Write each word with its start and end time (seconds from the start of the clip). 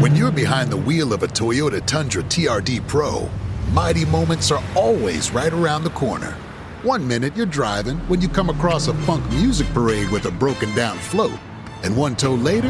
When 0.00 0.14
you're 0.14 0.30
behind 0.30 0.70
the 0.70 0.76
wheel 0.76 1.12
of 1.12 1.24
a 1.24 1.26
Toyota 1.26 1.84
Tundra 1.84 2.22
TRD 2.22 2.86
Pro, 2.86 3.28
mighty 3.72 4.04
moments 4.04 4.52
are 4.52 4.62
always 4.76 5.32
right 5.32 5.52
around 5.52 5.82
the 5.82 5.90
corner. 5.90 6.36
One 6.84 7.04
minute 7.08 7.36
you're 7.36 7.46
driving 7.46 7.96
when 8.06 8.20
you 8.20 8.28
come 8.28 8.48
across 8.48 8.86
a 8.86 8.94
funk 8.94 9.28
music 9.32 9.66
parade 9.74 10.08
with 10.10 10.26
a 10.26 10.30
broken 10.30 10.72
down 10.76 10.98
float. 10.98 11.36
And 11.82 11.96
one 11.96 12.14
tow 12.14 12.34
later, 12.34 12.68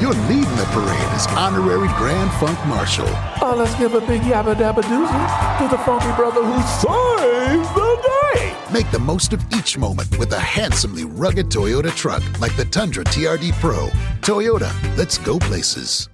you're 0.00 0.14
leading 0.26 0.56
the 0.56 0.68
parade 0.72 1.12
as 1.12 1.28
honorary 1.28 1.86
Grand 1.96 2.32
Funk 2.40 2.58
Marshal. 2.66 3.06
Oh, 3.40 3.54
let's 3.56 3.76
give 3.76 3.94
a 3.94 4.00
big 4.00 4.22
yabba 4.22 4.56
dabba 4.56 4.82
doozy 4.82 5.58
to 5.58 5.68
the 5.68 5.80
funky 5.84 6.10
brother 6.16 6.42
who 6.42 6.60
saves 6.60 7.68
the 7.74 8.34
day. 8.34 8.56
Make 8.72 8.90
the 8.90 8.98
most 8.98 9.32
of 9.32 9.44
each 9.54 9.78
moment 9.78 10.18
with 10.18 10.32
a 10.32 10.40
handsomely 10.40 11.04
rugged 11.04 11.50
Toyota 11.50 11.94
truck 11.94 12.24
like 12.40 12.56
the 12.56 12.64
Tundra 12.64 13.04
TRD 13.04 13.52
Pro. 13.60 13.90
Toyota, 14.22 14.72
let's 14.96 15.18
go 15.18 15.38
places. 15.38 16.08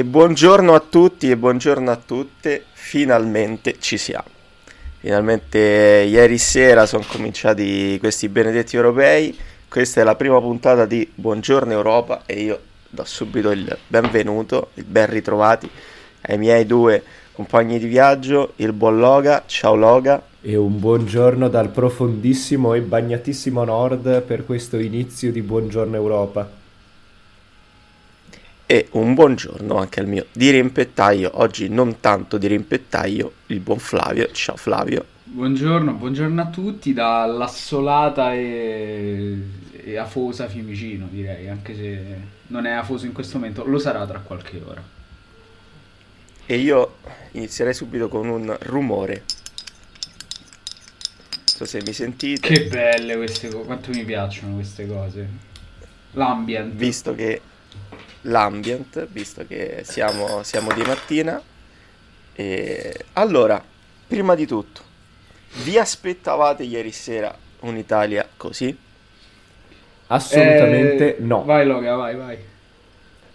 E 0.00 0.04
buongiorno 0.04 0.72
a 0.72 0.80
tutti 0.80 1.28
e 1.28 1.36
buongiorno 1.36 1.90
a 1.90 1.96
tutte, 1.96 2.64
finalmente 2.72 3.76
ci 3.80 3.98
siamo. 3.98 4.28
Finalmente 4.98 5.58
ieri 6.08 6.38
sera 6.38 6.86
sono 6.86 7.04
cominciati 7.06 7.98
questi 8.00 8.30
benedetti 8.30 8.76
europei, 8.76 9.38
questa 9.68 10.00
è 10.00 10.04
la 10.04 10.14
prima 10.14 10.40
puntata 10.40 10.86
di 10.86 11.06
Buongiorno 11.14 11.70
Europa 11.70 12.22
e 12.24 12.40
io 12.40 12.60
do 12.88 13.04
subito 13.04 13.50
il 13.50 13.76
benvenuto, 13.88 14.70
il 14.76 14.84
ben 14.84 15.10
ritrovati 15.10 15.68
ai 16.22 16.38
miei 16.38 16.64
due 16.64 17.02
compagni 17.32 17.78
di 17.78 17.86
viaggio, 17.86 18.54
il 18.56 18.72
buon 18.72 19.00
Loga, 19.00 19.42
ciao 19.44 19.74
Loga. 19.74 20.22
E 20.40 20.56
un 20.56 20.78
buongiorno 20.80 21.46
dal 21.50 21.68
profondissimo 21.68 22.72
e 22.72 22.80
bagnatissimo 22.80 23.62
nord 23.64 24.22
per 24.22 24.46
questo 24.46 24.78
inizio 24.78 25.30
di 25.30 25.42
Buongiorno 25.42 25.94
Europa 25.94 26.59
e 28.70 28.86
un 28.92 29.14
buongiorno 29.14 29.78
anche 29.78 29.98
al 29.98 30.06
mio 30.06 30.26
dirimpettaio, 30.30 31.32
oggi 31.42 31.68
non 31.68 31.98
tanto 31.98 32.38
dirimpettaio, 32.38 33.32
il 33.46 33.58
buon 33.58 33.80
Flavio. 33.80 34.30
Ciao 34.30 34.54
Flavio. 34.54 35.04
Buongiorno, 35.24 35.94
buongiorno 35.94 36.40
a 36.40 36.46
tutti 36.50 36.92
dall'assolata 36.92 38.32
e, 38.32 39.36
e 39.72 39.96
afosa 39.96 40.46
Fiumicino 40.46 41.08
direi, 41.10 41.48
anche 41.48 41.74
se 41.74 42.16
non 42.46 42.64
è 42.64 42.70
afoso 42.70 43.06
in 43.06 43.12
questo 43.12 43.38
momento, 43.38 43.64
lo 43.64 43.80
sarà 43.80 44.06
tra 44.06 44.20
qualche 44.20 44.62
ora. 44.64 44.80
E 46.46 46.56
io 46.56 46.94
inizierei 47.32 47.74
subito 47.74 48.08
con 48.08 48.28
un 48.28 48.56
rumore. 48.60 49.24
Non 51.32 51.44
so 51.44 51.64
se 51.64 51.82
mi 51.84 51.92
sentite. 51.92 52.46
Che 52.46 52.66
belle 52.66 53.16
queste 53.16 53.48
cose, 53.48 53.64
quanto 53.64 53.90
mi 53.90 54.04
piacciono 54.04 54.54
queste 54.54 54.86
cose. 54.86 55.28
L'ambient. 56.12 56.72
Visto 56.74 57.16
che 57.16 57.40
l'ambient, 58.22 59.06
visto 59.08 59.46
che 59.46 59.82
siamo, 59.84 60.42
siamo 60.42 60.72
di 60.72 60.82
mattina. 60.82 61.40
E 62.34 62.94
allora, 63.14 63.62
prima 64.06 64.34
di 64.34 64.46
tutto, 64.46 64.80
vi 65.64 65.78
aspettavate 65.78 66.62
ieri 66.62 66.92
sera 66.92 67.36
un'Italia 67.60 68.26
così? 68.36 68.76
Assolutamente 70.08 71.16
Eh, 71.16 71.20
no. 71.20 71.44
Vai 71.44 71.66
Loga, 71.66 71.94
vai, 71.94 72.16
vai. 72.16 72.38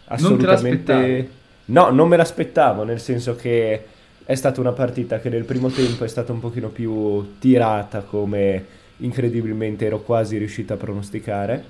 Assolutamente 0.06 1.30
no, 1.66 1.90
non 1.90 2.08
me 2.08 2.18
l'aspettavo, 2.18 2.84
nel 2.84 3.00
senso 3.00 3.36
che 3.36 3.86
è 4.24 4.36
stata 4.36 4.60
una 4.60 4.72
partita 4.72 5.20
che 5.20 5.30
nel 5.30 5.46
primo 5.46 5.70
tempo 5.70 6.04
è 6.04 6.08
stata 6.08 6.32
un 6.32 6.40
pochino 6.40 6.70
più 6.70 7.38
tirata, 7.40 8.02
come 8.02 8.66
incredibilmente 8.98 9.86
ero 9.86 10.02
quasi 10.02 10.38
riuscito 10.38 10.74
a 10.74 10.78
pronosticare. 10.78 11.64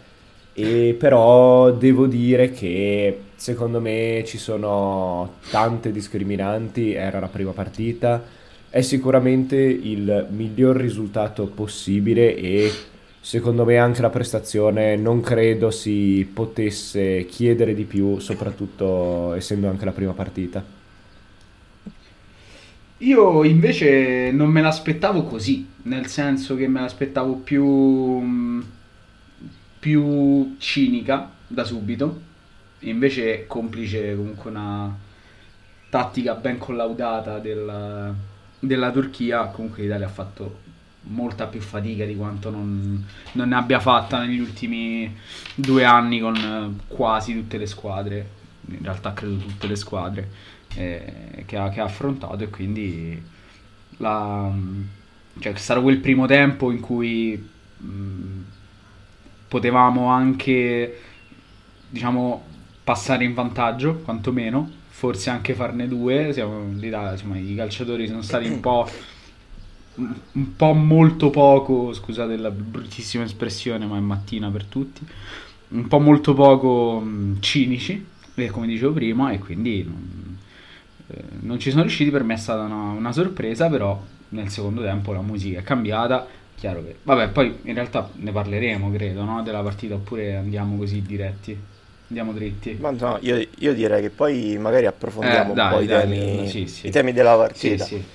E 0.57 0.95
però 0.97 1.71
devo 1.73 2.07
dire 2.07 2.51
che 2.51 3.31
secondo 3.35 3.81
me 3.81 4.23
ci 4.25 4.37
sono 4.37 5.39
tante 5.49 5.91
discriminanti, 5.91 6.93
era 6.93 7.19
la 7.19 7.27
prima 7.27 7.51
partita, 7.51 8.23
è 8.69 8.79
sicuramente 8.81 9.57
il 9.57 10.27
miglior 10.29 10.77
risultato 10.77 11.47
possibile 11.47 12.35
e 12.35 12.87
secondo 13.19 13.65
me 13.65 13.77
anche 13.77 14.01
la 14.01 14.09
prestazione 14.09 14.95
non 14.95 15.19
credo 15.19 15.71
si 15.71 16.29
potesse 16.33 17.25
chiedere 17.25 17.73
di 17.73 17.83
più, 17.85 18.19
soprattutto 18.19 19.33
essendo 19.33 19.67
anche 19.67 19.83
la 19.85 19.91
prima 19.93 20.13
partita. 20.13 20.65
Io 22.99 23.43
invece 23.43 24.31
non 24.31 24.49
me 24.49 24.61
l'aspettavo 24.61 25.23
così, 25.25 25.75
nel 25.83 26.07
senso 26.07 26.55
che 26.55 26.67
me 26.67 26.79
l'aspettavo 26.81 27.37
più, 27.39 27.63
mh, 27.65 28.74
più 29.85 30.55
cinica 30.57 31.29
da 31.45 31.63
subito, 31.63 32.19
invece 32.79 33.45
complice 33.45 34.15
comunque 34.15 34.49
una 34.49 34.91
tattica 35.89 36.33
ben 36.33 36.57
collaudata 36.57 37.37
della, 37.37 38.11
della 38.57 38.89
Turchia, 38.89 39.45
comunque 39.45 39.83
l'Italia 39.83 40.07
ha 40.07 40.09
fatto 40.09 40.61
molta 41.03 41.45
più 41.45 41.61
fatica 41.61 42.03
di 42.03 42.15
quanto 42.15 42.49
non, 42.49 43.05
non 43.33 43.47
ne 43.47 43.55
abbia 43.55 43.79
fatta 43.79 44.25
negli 44.25 44.39
ultimi 44.39 45.15
due 45.53 45.83
anni 45.83 46.19
con 46.19 46.35
eh, 46.35 46.83
quasi 46.87 47.35
tutte 47.35 47.59
le 47.59 47.67
squadre, 47.67 48.29
in 48.69 48.81
realtà 48.81 49.13
credo 49.13 49.35
tutte 49.35 49.67
le 49.67 49.75
squadre 49.75 50.29
eh, 50.73 51.43
che, 51.45 51.57
ha, 51.57 51.69
che 51.69 51.79
ha 51.79 51.83
affrontato 51.83 52.43
e 52.43 52.49
quindi 52.49 53.21
la, 53.97 54.51
cioè, 55.37 55.53
è 55.53 55.57
stato 55.57 55.83
quel 55.83 55.99
primo 55.99 56.25
tempo 56.25 56.71
in 56.71 56.79
cui 56.79 57.49
mh, 57.77 58.53
potevamo 59.47 60.07
anche 60.07 61.01
diciamo 61.89 62.43
passare 62.83 63.23
in 63.23 63.33
vantaggio 63.33 63.95
quantomeno 64.03 64.69
forse 64.87 65.29
anche 65.29 65.53
farne 65.53 65.87
due 65.87 66.31
siamo, 66.33 66.69
insomma, 66.71 67.37
i 67.37 67.53
calciatori 67.55 68.07
sono 68.07 68.21
stati 68.21 68.47
un 68.47 68.59
po' 68.59 68.89
un 69.95 70.55
po' 70.55 70.73
molto 70.73 71.29
poco 71.29 71.93
scusate 71.93 72.35
la 72.37 72.51
bruttissima 72.51 73.23
espressione 73.23 73.85
ma 73.85 73.97
è 73.97 74.01
mattina 74.01 74.49
per 74.49 74.65
tutti 74.65 75.05
un 75.69 75.87
po' 75.87 75.99
molto 75.99 76.33
poco 76.33 76.99
mh, 76.99 77.39
cinici 77.39 78.05
eh, 78.35 78.49
come 78.49 78.67
dicevo 78.67 78.93
prima 78.93 79.31
e 79.31 79.39
quindi 79.39 79.83
non, 79.83 80.37
eh, 81.07 81.23
non 81.41 81.59
ci 81.59 81.69
sono 81.69 81.83
riusciti 81.83 82.09
per 82.11 82.23
me 82.23 82.33
è 82.33 82.37
stata 82.37 82.63
una, 82.63 82.91
una 82.91 83.11
sorpresa 83.11 83.69
però 83.69 84.01
nel 84.29 84.49
secondo 84.49 84.81
tempo 84.81 85.13
la 85.13 85.21
musica 85.21 85.59
è 85.59 85.63
cambiata 85.63 86.27
chiaro 86.55 86.83
che 86.83 86.99
vabbè 87.03 87.31
poi 87.31 87.59
in 87.63 87.73
realtà 87.73 88.11
ne 88.15 88.31
parleremo 88.31 88.91
credo 88.91 89.23
no? 89.23 89.43
della 89.43 89.61
partita 89.61 89.95
oppure 89.95 90.35
andiamo 90.35 90.77
così 90.77 91.05
diretti 91.05 91.51
andiamo 92.07 92.33
dritti 92.33 92.71
Ma 92.77 92.91
no, 92.91 93.17
io, 93.21 93.35
io 93.59 93.73
direi 93.73 94.01
che 94.01 94.09
poi 94.11 94.57
magari 94.57 94.85
approfondiamo 94.85 95.51
Eh, 95.51 95.53
un 95.53 95.59
dai, 95.59 95.65
po' 95.65 95.79
i 95.81 95.87
dai, 95.87 96.45
temi, 96.45 96.47
sì, 96.47 96.67
sì. 96.67 96.87
i 96.87 96.91
temi 96.91 97.13
della 97.13 97.35
sì 97.51 97.77
partita. 97.77 97.89
sì 97.89 98.13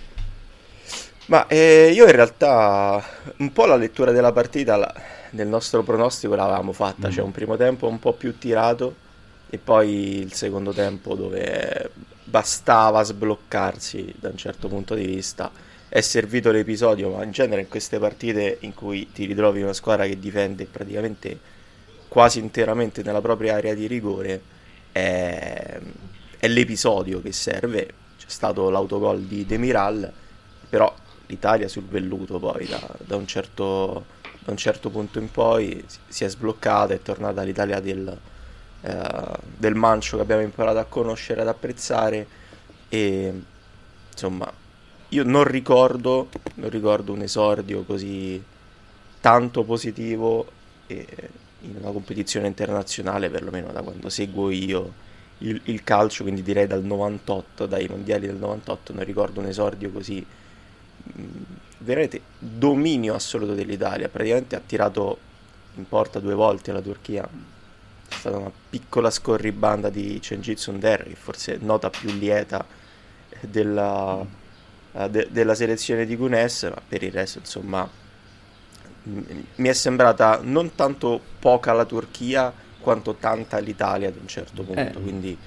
Ma 1.26 1.46
eh, 1.46 1.90
io 1.94 2.06
in 2.06 2.12
realtà 2.12 3.02
un 3.38 3.52
po' 3.52 3.64
la 3.66 3.76
lettura 3.76 4.10
della 4.10 4.32
partita 4.32 4.76
la- 4.76 4.92
nel 5.30 5.46
nostro 5.46 5.82
pronostico 5.84 6.34
l'avevamo 6.34 6.72
fatta, 6.72 7.08
Mm. 7.08 7.10
cioè 7.10 7.24
un 7.24 7.30
primo 7.30 7.56
tempo 7.56 7.86
un 7.88 7.98
po' 8.00 8.16
più 8.16 8.36
tirato 8.38 8.98
e 9.46 9.58
poi 9.58 10.18
il 10.18 10.32
secondo 10.32 10.72
tempo 10.72 11.14
dove 11.14 11.92
bastava 12.24 13.02
sbloccarsi 13.04 14.12
da 14.18 14.28
un 14.30 14.36
certo 14.36 14.68
punto 14.68 14.94
di 14.94 15.04
vista. 15.06 15.52
È 15.92 16.00
servito 16.02 16.52
l'episodio, 16.52 17.10
ma 17.10 17.24
in 17.24 17.32
genere 17.32 17.62
in 17.62 17.68
queste 17.68 17.98
partite 17.98 18.58
in 18.60 18.74
cui 18.74 19.10
ti 19.10 19.24
ritrovi 19.24 19.60
una 19.60 19.72
squadra 19.72 20.06
che 20.06 20.20
difende 20.20 20.64
praticamente 20.66 21.36
quasi 22.06 22.38
interamente 22.38 23.02
nella 23.02 23.20
propria 23.20 23.56
area 23.56 23.74
di 23.74 23.88
rigore, 23.88 24.40
è, 24.92 25.80
è 26.38 26.46
l'episodio 26.46 27.20
che 27.20 27.32
serve. 27.32 27.86
C'è 28.16 28.28
stato 28.28 28.70
l'autogol 28.70 29.22
di 29.22 29.44
Demiral, 29.44 30.12
però 30.68 30.94
l'Italia 31.26 31.66
sul 31.66 31.86
velluto 31.86 32.38
poi 32.38 32.68
da, 32.68 32.80
da 32.98 33.16
un 33.16 33.26
certo, 33.26 34.04
da 34.44 34.52
un 34.52 34.56
certo 34.56 34.90
punto 34.90 35.18
in 35.18 35.28
poi 35.28 35.84
si- 36.06 36.22
è 36.22 36.28
sbloccata, 36.28 36.94
è 36.94 37.02
tornata 37.02 37.42
l'Italia 37.42 37.80
del, 37.80 38.16
eh, 38.82 39.38
del 39.56 39.74
mancio 39.74 40.18
che 40.18 40.22
abbiamo 40.22 40.42
imparato 40.42 40.78
a 40.78 40.84
conoscere, 40.84 41.40
ad 41.40 41.48
apprezzare 41.48 42.26
e 42.88 43.32
insomma 44.12 44.52
io 45.10 45.24
non 45.24 45.44
ricordo, 45.44 46.28
non 46.54 46.70
ricordo 46.70 47.12
un 47.12 47.22
esordio 47.22 47.82
così 47.82 48.42
tanto 49.20 49.64
positivo 49.64 50.46
eh, 50.86 51.06
in 51.62 51.76
una 51.80 51.90
competizione 51.90 52.46
internazionale, 52.46 53.28
perlomeno 53.28 53.72
da 53.72 53.82
quando 53.82 54.08
seguo 54.08 54.50
io 54.50 54.92
il, 55.38 55.60
il 55.64 55.82
calcio, 55.82 56.22
quindi 56.22 56.42
direi 56.42 56.66
dal 56.66 56.84
98, 56.84 57.66
dai 57.66 57.86
mondiali 57.88 58.26
del 58.26 58.36
98, 58.36 58.92
non 58.92 59.04
ricordo 59.04 59.40
un 59.40 59.46
esordio 59.46 59.90
così 59.90 60.24
mh, 61.02 61.22
veramente 61.78 62.20
dominio 62.38 63.14
assoluto 63.14 63.54
dell'Italia, 63.54 64.08
praticamente 64.08 64.56
ha 64.56 64.62
tirato 64.64 65.18
in 65.74 65.88
porta 65.88 66.20
due 66.20 66.34
volte 66.34 66.72
la 66.72 66.80
Turchia. 66.80 67.24
È 67.24 68.14
stata 68.14 68.38
una 68.38 68.52
piccola 68.70 69.10
scorribanda 69.10 69.88
di 69.88 70.20
Cengiz 70.20 70.60
Sunder, 70.60 71.04
che 71.04 71.14
forse 71.14 71.58
nota 71.60 71.90
più 71.90 72.10
lieta 72.10 72.64
della, 73.40 74.24
eh, 74.92 75.10
de- 75.10 75.28
della 75.30 75.54
selezione 75.54 76.06
di 76.06 76.16
Gunes, 76.16 76.64
ma 76.64 76.80
per 76.86 77.02
il 77.02 77.12
resto 77.12 77.38
insomma 77.38 77.88
mi 79.02 79.68
è 79.68 79.72
sembrata 79.72 80.40
non 80.42 80.74
tanto 80.74 81.20
poca 81.38 81.72
la 81.72 81.86
Turchia 81.86 82.52
quanto 82.78 83.14
tanta 83.14 83.58
l'Italia 83.58 84.08
ad 84.08 84.16
un 84.20 84.28
certo 84.28 84.62
punto, 84.62 84.98
eh. 84.98 85.02
quindi 85.02 85.38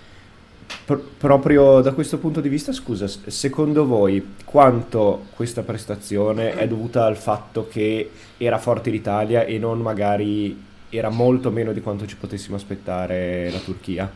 Pr- 0.86 1.02
proprio 1.18 1.82
da 1.82 1.94
questo 1.94 2.18
punto 2.18 2.42
di 2.42 2.50
vista, 2.50 2.72
scusa, 2.72 3.08
secondo 3.08 3.86
voi 3.86 4.36
quanto 4.44 5.28
questa 5.36 5.62
prestazione 5.62 6.56
è 6.56 6.68
dovuta 6.68 7.06
al 7.06 7.16
fatto 7.16 7.68
che 7.70 8.10
era 8.38 8.58
forte 8.58 8.90
l'Italia 8.90 9.44
e 9.44 9.58
non 9.60 9.80
magari 9.80 10.62
era 10.90 11.10
molto 11.10 11.52
meno 11.52 11.72
di 11.74 11.82
quanto 11.82 12.06
ci 12.06 12.16
potessimo 12.16 12.56
aspettare 12.56 13.50
la 13.52 13.60
Turchia? 13.60 14.12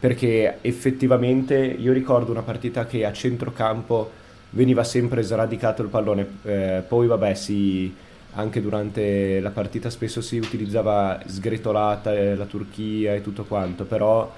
Perché 0.00 0.58
effettivamente 0.62 1.56
io 1.56 1.92
ricordo 1.92 2.30
una 2.30 2.42
partita 2.42 2.86
che 2.86 3.04
a 3.04 3.12
centrocampo 3.12 4.10
veniva 4.50 4.84
sempre 4.84 5.22
sradicato 5.22 5.82
il 5.82 5.88
pallone, 5.88 6.26
eh, 6.42 6.84
poi 6.86 7.06
vabbè 7.06 7.34
si 7.34 7.94
anche 8.34 8.60
durante 8.60 9.40
la 9.40 9.50
partita 9.50 9.90
spesso 9.90 10.20
si 10.20 10.36
utilizzava 10.38 11.20
sgretolata 11.26 12.14
eh, 12.14 12.36
la 12.36 12.44
Turchia 12.44 13.14
e 13.14 13.22
tutto 13.22 13.44
quanto, 13.44 13.84
però 13.84 14.32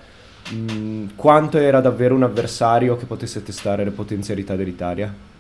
mh, 0.51 0.73
mm, 0.73 1.07
quanto 1.15 1.59
era 1.59 1.81
davvero 1.81 2.15
un 2.15 2.23
avversario 2.23 2.97
che 2.97 3.05
potesse 3.05 3.43
testare 3.43 3.85
le 3.85 3.91
potenzialità 3.91 4.57
dell'Italia? 4.57 5.31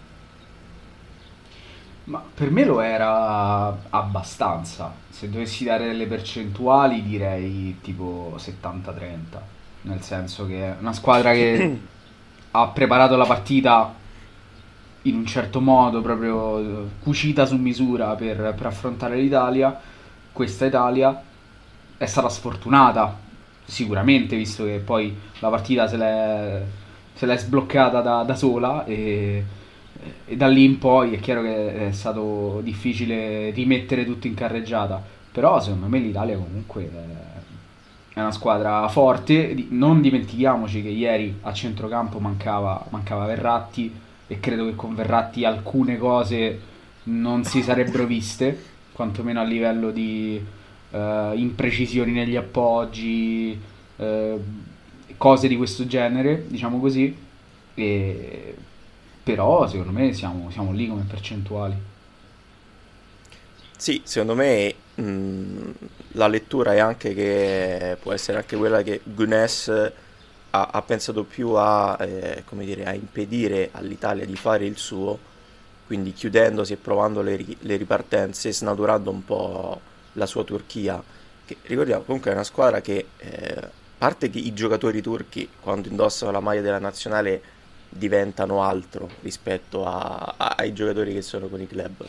Ma 2.04 2.22
per 2.34 2.50
me 2.50 2.64
lo 2.64 2.80
era 2.80 3.78
abbastanza. 3.90 4.92
Se 5.08 5.30
dovessi 5.30 5.64
dare 5.64 5.86
delle 5.86 6.06
percentuali 6.06 7.02
direi 7.02 7.78
tipo 7.80 8.34
70-30. 8.38 9.20
Nel 9.82 10.02
senso 10.02 10.46
che 10.46 10.64
è 10.64 10.76
una 10.80 10.92
squadra 10.92 11.32
che 11.32 11.78
ha 12.50 12.68
preparato 12.68 13.16
la 13.16 13.24
partita 13.24 13.94
in 15.02 15.16
un 15.16 15.26
certo 15.26 15.60
modo, 15.60 16.00
proprio 16.00 16.88
cucita 17.00 17.44
su 17.46 17.56
misura 17.56 18.14
per, 18.14 18.54
per 18.56 18.66
affrontare 18.66 19.16
l'Italia. 19.16 19.78
Questa 20.32 20.64
Italia 20.64 21.22
è 21.96 22.06
stata 22.06 22.28
sfortunata 22.28 23.18
sicuramente, 23.64 24.36
visto 24.36 24.64
che 24.64 24.82
poi 24.84 25.14
la 25.40 25.48
partita 25.48 25.86
se 25.88 25.96
l'è, 25.96 26.62
se 27.14 27.26
l'è 27.26 27.36
sbloccata 27.36 28.00
da, 28.00 28.22
da 28.22 28.34
sola 28.34 28.84
e, 28.84 29.44
e, 30.24 30.36
da 30.36 30.46
lì 30.48 30.64
in 30.64 30.78
poi 30.78 31.14
è 31.14 31.20
chiaro 31.20 31.42
che 31.42 31.88
è 31.88 31.92
stato 31.92 32.60
difficile 32.62 33.50
rimettere 33.50 34.04
tutto 34.04 34.26
in 34.26 34.34
carreggiata, 34.34 35.02
però 35.30 35.60
secondo 35.60 35.86
me 35.86 35.98
l'Italia 35.98 36.36
comunque 36.36 36.90
è 38.12 38.20
una 38.20 38.32
squadra 38.32 38.86
forte, 38.88 39.66
non 39.70 40.00
dimentichiamoci 40.00 40.82
che 40.82 40.88
ieri 40.88 41.38
a 41.42 41.52
centrocampo 41.52 42.18
mancava, 42.18 42.84
mancava 42.90 43.26
Verratti 43.26 44.01
e 44.26 44.40
credo 44.40 44.64
che 44.66 44.74
con 44.74 44.94
Verratti 44.94 45.44
alcune 45.44 45.98
cose 45.98 46.60
non 47.04 47.44
si 47.44 47.62
sarebbero 47.62 48.06
viste, 48.06 48.70
quantomeno 48.92 49.40
a 49.40 49.44
livello 49.44 49.90
di 49.90 50.42
uh, 50.90 51.32
imprecisioni 51.34 52.12
negli 52.12 52.36
appoggi, 52.36 53.58
uh, 53.96 54.44
cose 55.16 55.48
di 55.48 55.56
questo 55.56 55.86
genere, 55.86 56.44
diciamo 56.46 56.78
così. 56.80 57.16
E... 57.74 58.54
Però 59.22 59.68
secondo 59.68 59.92
me 59.92 60.12
siamo, 60.12 60.50
siamo 60.50 60.72
lì 60.72 60.88
come 60.88 61.04
percentuali. 61.08 61.74
Sì, 63.76 64.00
secondo 64.04 64.34
me 64.34 64.74
mh, 64.94 65.70
la 66.12 66.28
lettura 66.28 66.72
è 66.74 66.78
anche 66.78 67.14
che 67.14 67.96
può 68.00 68.12
essere 68.12 68.38
anche 68.38 68.56
quella 68.56 68.82
che 68.82 69.00
Gunes 69.04 69.92
ha, 70.54 70.68
ha 70.72 70.82
pensato 70.82 71.24
più 71.24 71.50
a, 71.50 71.96
eh, 72.00 72.44
dire, 72.50 72.84
a, 72.84 72.92
impedire 72.94 73.70
all'Italia 73.72 74.26
di 74.26 74.36
fare 74.36 74.66
il 74.66 74.76
suo, 74.76 75.18
quindi 75.86 76.12
chiudendosi 76.12 76.74
e 76.74 76.76
provando 76.76 77.22
le, 77.22 77.42
le 77.60 77.76
ripartenze, 77.76 78.52
snaturando 78.52 79.10
un 79.10 79.24
po' 79.24 79.80
la 80.12 80.26
sua 80.26 80.44
Turchia, 80.44 81.02
che 81.44 81.56
ricordiamo 81.62 82.02
comunque 82.02 82.30
è 82.30 82.34
una 82.34 82.44
squadra 82.44 82.80
che, 82.80 83.06
eh, 83.16 83.54
a 83.58 83.70
parte 83.98 84.30
che 84.30 84.38
i 84.38 84.52
giocatori 84.52 85.00
turchi 85.00 85.48
quando 85.60 85.88
indossano 85.88 86.30
la 86.30 86.40
maglia 86.40 86.60
della 86.60 86.78
nazionale 86.78 87.42
diventano 87.88 88.62
altro 88.62 89.08
rispetto 89.20 89.86
a, 89.86 90.34
a, 90.36 90.54
ai 90.58 90.72
giocatori 90.72 91.12
che 91.14 91.22
sono 91.22 91.48
con 91.48 91.60
i 91.60 91.66
club 91.66 92.04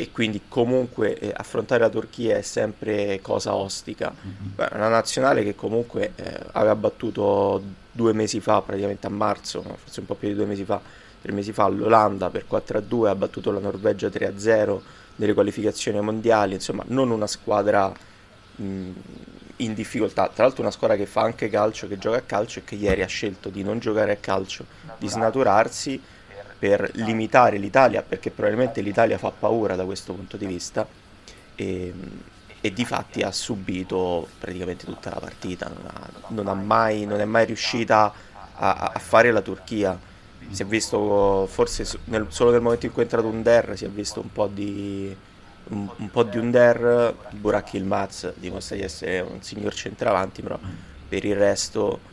e 0.00 0.10
quindi 0.12 0.40
comunque 0.48 1.18
eh, 1.18 1.30
affrontare 1.36 1.82
la 1.82 1.90
Turchia 1.90 2.38
è 2.38 2.40
sempre 2.40 3.20
cosa 3.20 3.54
ostica. 3.54 4.10
Mm-hmm. 4.10 4.72
Una 4.72 4.88
nazionale 4.88 5.44
che 5.44 5.54
comunque 5.54 6.12
eh, 6.16 6.40
aveva 6.52 6.74
battuto 6.74 7.62
due 7.92 8.14
mesi 8.14 8.40
fa, 8.40 8.62
praticamente 8.62 9.06
a 9.06 9.10
marzo, 9.10 9.60
forse 9.60 10.00
un 10.00 10.06
po' 10.06 10.14
più 10.14 10.28
di 10.28 10.34
due 10.34 10.46
mesi 10.46 10.64
fa, 10.64 10.80
tre 11.20 11.32
mesi 11.32 11.52
fa, 11.52 11.68
l'Olanda 11.68 12.30
per 12.30 12.46
4-2, 12.50 13.08
ha 13.08 13.14
battuto 13.14 13.52
la 13.52 13.58
Norvegia 13.58 14.08
3-0 14.08 14.80
nelle 15.16 15.34
qualificazioni 15.34 16.00
mondiali, 16.00 16.54
insomma 16.54 16.82
non 16.86 17.10
una 17.10 17.26
squadra 17.26 17.92
mh, 18.56 18.90
in 19.56 19.74
difficoltà, 19.74 20.30
tra 20.32 20.44
l'altro 20.44 20.62
una 20.62 20.70
squadra 20.70 20.96
che 20.96 21.04
fa 21.04 21.20
anche 21.20 21.50
calcio, 21.50 21.86
che 21.88 21.98
gioca 21.98 22.16
a 22.16 22.22
calcio 22.22 22.60
e 22.60 22.64
che 22.64 22.76
ieri 22.76 23.02
ha 23.02 23.06
scelto 23.06 23.50
di 23.50 23.62
non 23.62 23.78
giocare 23.78 24.12
a 24.12 24.16
calcio, 24.16 24.64
di 24.96 25.08
snaturarsi 25.08 26.00
per 26.60 26.90
limitare 26.96 27.56
l'Italia, 27.56 28.02
perché 28.02 28.30
probabilmente 28.30 28.82
l'Italia 28.82 29.16
fa 29.16 29.30
paura 29.30 29.76
da 29.76 29.86
questo 29.86 30.12
punto 30.12 30.36
di 30.36 30.44
vista, 30.44 30.86
e, 31.56 31.94
e 32.60 32.72
di 32.74 32.84
fatti 32.84 33.22
ha 33.22 33.32
subito 33.32 34.28
praticamente 34.38 34.84
tutta 34.84 35.08
la 35.08 35.20
partita, 35.20 35.68
non, 35.74 35.86
ha, 35.86 36.10
non, 36.28 36.48
ha 36.48 36.54
mai, 36.54 37.06
non 37.06 37.18
è 37.20 37.24
mai 37.24 37.46
riuscita 37.46 38.12
a, 38.56 38.90
a, 38.92 38.98
fare 38.98 39.32
la 39.32 39.40
Turchia. 39.40 39.98
Si 40.50 40.62
è 40.62 40.66
visto 40.66 41.46
forse 41.50 41.86
nel, 42.04 42.26
solo 42.28 42.50
nel 42.50 42.60
momento 42.60 42.84
in 42.84 42.92
cui 42.92 43.00
è 43.00 43.04
entrato 43.04 43.26
Under, 43.26 43.76
si 43.78 43.86
è 43.86 43.88
visto 43.88 44.20
un 44.20 44.30
po' 44.30 44.46
di, 44.46 45.16
un, 45.68 45.88
un 45.96 46.10
po' 46.10 46.24
di 46.24 46.36
Under, 46.36 47.14
Burak 47.30 47.72
Ilmaz 47.72 48.34
dimostra 48.36 48.76
di 48.76 48.82
essere 48.82 49.20
un 49.20 49.42
signor 49.42 49.72
centravanti, 49.72 50.42
però 50.42 50.58
per 51.08 51.24
il 51.24 51.36
resto 51.36 52.09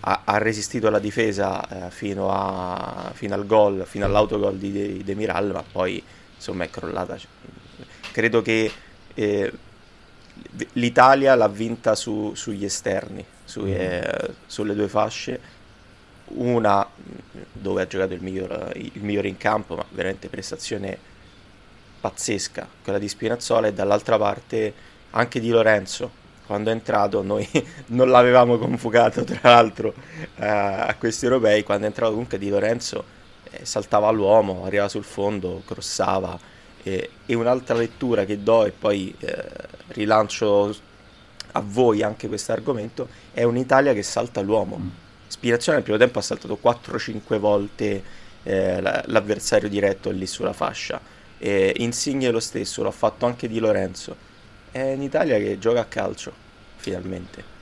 ha, 0.00 0.22
ha, 0.24 0.38
resistito 0.38 0.86
alla 0.86 0.98
difesa 0.98 1.86
eh, 1.86 1.90
fino, 1.90 2.30
a, 2.30 3.10
fino, 3.14 3.34
al 3.34 3.46
gol, 3.46 3.84
fino 3.86 4.04
all'autogol 4.04 4.56
di, 4.56 4.70
di 4.70 5.04
Demiral, 5.04 5.52
ma 5.52 5.64
poi 5.70 6.02
insomma 6.34 6.64
è 6.64 6.70
crollata. 6.70 7.16
Credo 8.12 8.42
che 8.42 8.70
eh, 9.14 9.52
l'Italia 10.74 11.34
l'ha 11.34 11.48
vinta 11.48 11.94
su, 11.94 12.32
sugli 12.34 12.64
esterni, 12.64 13.24
su, 13.44 13.62
mm. 13.62 13.66
eh, 13.66 14.34
sulle 14.46 14.74
due 14.74 14.88
fasce. 14.88 15.54
Una 16.28 16.84
dove 17.52 17.82
ha 17.82 17.86
giocato 17.86 18.12
il 18.12 18.20
migliore 18.20 18.72
il 18.74 19.02
miglior 19.02 19.26
in 19.26 19.36
campo, 19.36 19.76
ma 19.76 19.84
veramente 19.90 20.28
prestazione 20.28 20.98
pazzesca, 22.00 22.66
quella 22.82 22.98
di 22.98 23.08
Spinazzola, 23.08 23.68
e 23.68 23.72
dall'altra 23.72 24.18
parte 24.18 24.74
anche 25.10 25.38
di 25.38 25.50
Lorenzo, 25.50 26.24
quando 26.46 26.70
è 26.70 26.72
entrato 26.72 27.22
noi 27.22 27.46
non 27.86 28.08
l'avevamo 28.08 28.56
convocato 28.56 29.24
tra 29.24 29.50
l'altro 29.50 29.92
eh, 30.36 30.46
a 30.46 30.94
questi 30.98 31.24
europei. 31.24 31.62
Quando 31.64 31.84
è 31.84 31.88
entrato 31.88 32.12
comunque 32.12 32.38
Di 32.38 32.48
Lorenzo 32.48 33.04
eh, 33.50 33.64
saltava 33.64 34.10
l'uomo 34.10 34.64
arrivava 34.64 34.88
sul 34.88 35.04
fondo 35.04 35.62
crossava. 35.66 36.38
Eh, 36.82 37.10
e 37.26 37.34
un'altra 37.34 37.74
lettura 37.74 38.24
che 38.24 38.42
do 38.42 38.64
e 38.64 38.70
poi 38.70 39.14
eh, 39.18 39.44
rilancio 39.88 40.74
a 41.52 41.60
voi 41.60 42.02
anche 42.02 42.28
questo 42.28 42.52
argomento 42.52 43.08
è 43.32 43.42
un'Italia 43.42 43.92
che 43.92 44.04
salta 44.04 44.40
l'uomo 44.40 44.78
mm. 44.78 44.88
Spirazione 45.26 45.78
nel 45.78 45.84
primo 45.84 45.98
tempo 45.98 46.20
ha 46.20 46.22
saltato 46.22 46.56
4-5 46.62 47.38
volte 47.38 48.02
eh, 48.44 48.80
l'avversario 48.80 49.68
diretto 49.68 50.10
lì 50.10 50.26
sulla 50.26 50.52
fascia. 50.52 51.00
Insigne 51.38 52.30
lo 52.30 52.38
stesso 52.38 52.82
l'ha 52.84 52.92
fatto 52.92 53.26
anche 53.26 53.48
Di 53.48 53.58
Lorenzo 53.58 54.25
è 54.76 54.92
in 54.92 55.02
Italia 55.02 55.38
che 55.38 55.58
gioca 55.58 55.80
a 55.80 55.84
calcio, 55.84 56.32
finalmente. 56.76 57.54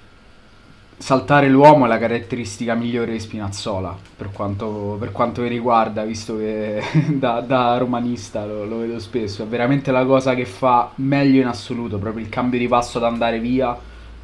Saltare 0.97 1.49
l'uomo 1.49 1.85
è 1.85 1.89
la 1.89 1.99
caratteristica 1.99 2.75
migliore 2.75 3.13
di 3.13 3.21
Spinazzola, 3.21 3.97
per 4.17 4.31
quanto, 4.33 4.97
per 4.99 5.13
quanto 5.13 5.43
mi 5.43 5.49
riguarda, 5.49 6.05
visto 6.05 6.37
che 6.37 6.83
da, 7.15 7.41
da 7.41 7.77
romanista 7.79 8.45
lo, 8.45 8.65
lo, 8.65 8.79
vedo 8.79 8.99
spesso. 8.99 9.43
È 9.43 9.47
veramente 9.47 9.91
la 9.93 10.05
cosa 10.05 10.35
che 10.35 10.45
fa 10.45 10.91
meglio 10.97 11.41
in 11.41 11.47
assoluto, 11.47 11.99
proprio 11.99 12.25
il 12.25 12.31
cambio 12.31 12.59
di 12.59 12.69
passo 12.69 12.99
ad 12.99 13.05
andare 13.05 13.39
via. 13.39 13.77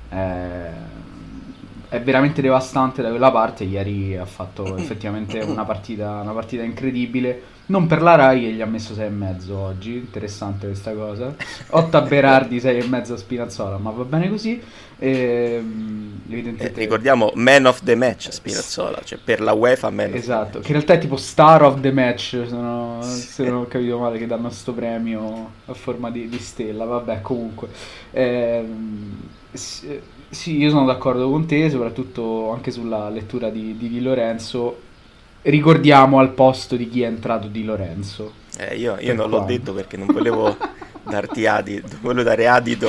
È, 0.09 0.71
è 1.89 2.01
veramente 2.01 2.41
devastante 2.41 3.03
da 3.03 3.11
quella 3.11 3.31
parte. 3.31 3.65
Ieri 3.65 4.17
ha 4.17 4.25
fatto 4.27 4.75
effettivamente 4.79 5.39
una 5.41 5.65
partita, 5.65 6.21
una 6.23 6.33
partita 6.33 6.63
incredibile 6.63 7.59
non 7.71 7.87
per 7.87 8.03
la 8.03 8.15
Rai 8.17 8.41
che 8.43 8.53
gli 8.53 8.61
ha 8.61 8.67
messo 8.67 8.95
6,5 8.95 9.53
oggi, 9.53 9.97
interessante 9.97 10.67
questa 10.67 10.93
cosa. 10.95 11.35
8 11.71 11.97
a 11.97 12.03
Berardi, 12.03 12.61
6,5 12.61 13.13
a 13.13 13.17
Spinazzola, 13.17 13.79
ma 13.79 13.91
va 13.91 14.05
bene 14.05 14.29
così. 14.29 14.63
Ehm, 14.99 16.23
eh, 16.57 16.73
ricordiamo 16.75 17.33
Man 17.35 17.67
of 17.67 17.83
the 17.83 17.95
Match 17.95 18.29
Spinazzola, 18.33 19.01
cioè 19.03 19.19
per 19.19 19.41
la 19.41 19.53
UEFA 19.53 19.91
Man 19.91 20.15
Esatto, 20.15 20.59
che 20.61 20.69
in 20.69 20.75
realtà 20.75 20.95
è 20.95 20.99
tipo 20.99 21.17
Star 21.17 21.63
of 21.63 21.81
the 21.81 21.93
Match, 21.93 22.43
se 22.47 22.55
non, 22.57 23.03
se 23.03 23.45
non 23.45 23.63
ho 23.63 23.67
capito 23.67 23.99
male, 23.99 24.19
che 24.19 24.27
danno 24.27 24.49
questo 24.49 24.73
premio 24.75 25.53
a 25.67 25.75
forma 25.75 26.11
di, 26.11 26.29
di 26.29 26.39
stella, 26.39 26.85
vabbè 26.85 27.21
comunque. 27.21 27.69
Ehm, 28.11 29.29
Sì, 30.31 30.57
io 30.59 30.71
sono 30.71 30.85
d'accordo 30.87 31.29
con 31.29 31.47
te, 31.47 31.69
soprattutto 31.71 32.51
anche 32.53 32.71
sulla 32.71 33.09
lettura 33.11 33.51
di, 33.51 33.77
di 33.77 33.89
Di 33.89 34.01
Lorenzo. 34.01 34.89
Ricordiamo 35.43 36.19
al 36.19 36.33
posto 36.33 36.77
di 36.77 36.89
chi 36.89 37.03
è 37.03 37.07
entrato 37.07 37.49
Di 37.49 37.65
Lorenzo. 37.65 38.33
Eh, 38.59 38.77
io, 38.77 38.97
io 39.01 39.15
non 39.15 39.31
l'ho 39.31 39.41
detto 39.41 39.73
perché 39.73 39.97
non 39.97 40.07
volevo 40.09 40.55
darti 41.03 41.47
adito, 41.47 41.97
volevo 42.03 42.23
dare 42.23 42.47
adito 42.47 42.89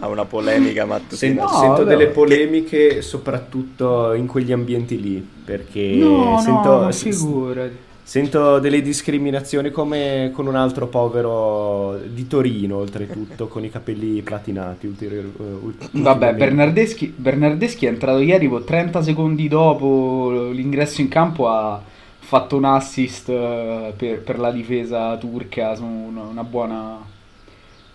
a 0.00 0.06
una 0.06 0.24
polemica 0.26 0.84
mattutina. 0.84 1.16
Sento, 1.16 1.42
No, 1.42 1.48
sento 1.48 1.72
vabbè. 1.84 1.84
delle 1.84 2.08
polemiche 2.08 3.00
soprattutto 3.00 4.12
in 4.12 4.26
quegli 4.26 4.52
ambienti 4.52 5.00
lì, 5.00 5.26
perché 5.44 5.80
no, 5.94 6.38
sento, 6.40 6.68
no, 6.68 6.80
ma 6.82 6.92
figurati. 6.92 7.76
Sento 8.08 8.58
delle 8.58 8.80
discriminazioni 8.80 9.70
come 9.70 10.30
con 10.32 10.46
un 10.46 10.56
altro 10.56 10.86
povero 10.88 11.98
di 11.98 12.26
Torino, 12.26 12.76
oltretutto, 12.78 13.48
con 13.48 13.64
i 13.64 13.70
capelli 13.70 14.22
platinati. 14.22 14.86
ulterior- 14.86 15.26
eh, 15.38 15.42
ult- 15.42 15.90
Vabbè. 15.90 16.34
Bernardeschi, 16.34 17.12
Bernardeschi 17.16 17.86
è 17.86 17.88
entrato 17.88 18.18
ieri, 18.20 18.48
poi 18.48 18.62
30 18.64 19.02
secondi 19.02 19.48
dopo 19.48 20.50
l'ingresso 20.52 21.00
in 21.00 21.08
campo 21.08 21.48
ha 21.48 21.82
fatto 22.18 22.56
un 22.56 22.64
assist 22.64 23.28
eh, 23.30 23.94
per, 23.96 24.20
per 24.22 24.38
la 24.38 24.50
difesa 24.52 25.16
turca 25.16 25.74
su 25.74 25.84
una, 25.84 26.22
una 26.22 26.44
buona, 26.44 26.98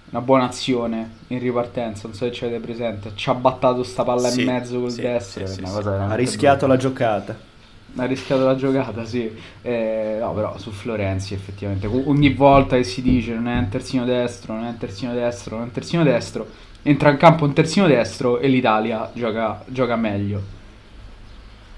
una 0.10 0.22
buona 0.22 0.46
azione 0.46 1.20
in 1.28 1.40
ripartenza, 1.40 2.08
non 2.08 2.16
so 2.16 2.26
se 2.26 2.32
ci 2.32 2.46
avete 2.46 2.60
presente, 2.60 3.12
ci 3.16 3.30
ha 3.30 3.34
battato 3.36 3.84
sta 3.84 4.04
palla 4.04 4.30
Sì, 4.30 4.40
in 4.40 4.44
mezzo 4.44 4.80
col 4.80 4.92
sì, 4.92 5.02
destro, 5.02 5.46
sì, 5.46 5.66
sì. 5.66 5.82
Ha 6.08 6.16
rischiato 6.16 6.68
la 6.68 6.76
brutta. 6.76 6.78
giocata. 6.78 7.52
Ha 7.96 8.06
rischiato 8.06 8.44
la 8.44 8.56
giocata, 8.56 9.06
sì. 9.06 9.32
Eh, 9.62 10.18
no, 10.20 10.34
però 10.34 10.58
su 10.58 10.72
Florenzi 10.72 11.34
effettivamente 11.36 11.86
ogni 11.88 12.34
volta 12.34 12.76
che 12.76 12.84
si 12.84 13.02
dice 13.02 13.34
non 13.34 13.48
è 13.48 13.58
un 13.58 13.70
terzino 13.70 14.04
destro, 14.04 14.54
non 14.54 14.66
è 14.66 14.70
un 14.70 14.78
terzino 14.78 15.14
destro, 15.14 15.56
non 15.56 15.66
è 15.66 15.68
un 15.68 15.72
terzino 15.74 16.04
destro, 16.04 16.48
entra 16.82 17.12
in 17.12 17.18
campo 17.18 17.46
un 17.46 17.54
terzino 17.54 17.86
destro 17.86 18.40
e 18.40 18.48
l'Italia 18.48 19.12
gioca, 19.14 19.64
gioca 19.68 19.96
meglio. 19.96 20.62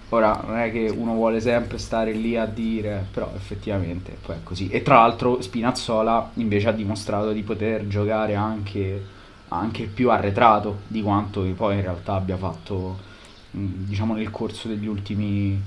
Ora 0.09 0.41
non 0.45 0.57
è 0.57 0.71
che 0.71 0.87
uno 0.95 1.13
vuole 1.15 1.41
sempre 1.41 1.77
stare 1.77 2.13
lì 2.13 2.37
a 2.37 2.45
dire, 2.45 3.05
però 3.11 3.31
effettivamente 3.35 4.15
poi 4.25 4.35
è 4.35 4.43
così. 4.43 4.69
E 4.69 4.83
tra 4.83 4.95
l'altro 4.95 5.41
Spinazzola 5.41 6.31
invece 6.35 6.69
ha 6.69 6.71
dimostrato 6.71 7.31
di 7.33 7.41
poter 7.41 7.87
giocare 7.87 8.35
anche, 8.35 9.03
anche 9.49 9.83
più 9.85 10.11
arretrato 10.11 10.81
di 10.87 11.01
quanto 11.01 11.41
poi 11.55 11.75
in 11.75 11.81
realtà 11.81 12.13
abbia 12.13 12.37
fatto 12.37 13.13
diciamo 13.51 14.13
nel 14.13 14.31
corso 14.31 14.67
degli 14.67 14.87
ultimi 14.87 15.59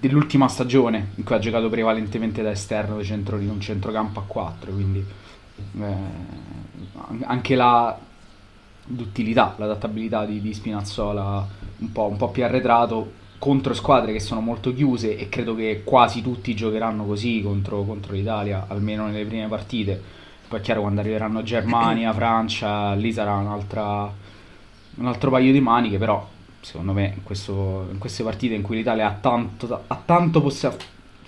dell'ultima 0.00 0.48
stagione 0.48 1.12
in 1.14 1.24
cui 1.24 1.34
ha 1.34 1.38
giocato 1.38 1.68
prevalentemente 1.68 2.42
da 2.42 2.50
esterno 2.50 2.98
di, 2.98 3.04
centro, 3.04 3.38
di 3.38 3.46
un 3.46 3.60
centrocampo 3.60 4.20
a 4.20 4.24
4 4.26 4.72
quindi 4.72 5.04
eh, 5.78 5.84
an- 5.84 7.24
anche 7.24 7.54
la 7.54 7.98
l'utilità, 8.86 9.54
l'adattabilità 9.58 10.24
di, 10.24 10.40
di 10.40 10.52
Spinazzola 10.52 11.46
un 11.78 11.92
po', 11.92 12.08
un 12.08 12.16
po' 12.16 12.30
più 12.30 12.44
arretrato 12.44 13.20
contro 13.38 13.74
squadre 13.74 14.12
che 14.12 14.20
sono 14.20 14.40
molto 14.40 14.72
chiuse 14.72 15.16
e 15.16 15.28
credo 15.28 15.54
che 15.54 15.82
quasi 15.84 16.22
tutti 16.22 16.54
giocheranno 16.54 17.04
così 17.04 17.42
contro, 17.42 17.82
contro 17.82 18.12
l'Italia, 18.12 18.66
almeno 18.68 19.06
nelle 19.06 19.24
prime 19.24 19.48
partite. 19.48 20.00
Poi 20.46 20.60
è 20.60 20.62
chiaro 20.62 20.82
quando 20.82 21.00
arriveranno 21.00 21.42
Germania, 21.42 22.12
Francia, 22.14 22.94
lì 22.94 23.12
sarà 23.12 23.34
un'altra, 23.34 24.12
un 24.94 25.06
altro 25.06 25.30
paio 25.30 25.50
di 25.50 25.60
maniche, 25.60 25.98
però 25.98 26.28
secondo 26.62 26.92
me 26.92 27.12
in, 27.16 27.22
questo- 27.22 27.88
in 27.90 27.98
queste 27.98 28.22
partite 28.22 28.54
in 28.54 28.62
cui 28.62 28.76
l'Italia 28.76 29.08
ha 29.08 29.14
tanto, 29.14 29.84
ha 29.86 30.02
tanto 30.04 30.40
posse- 30.40 30.76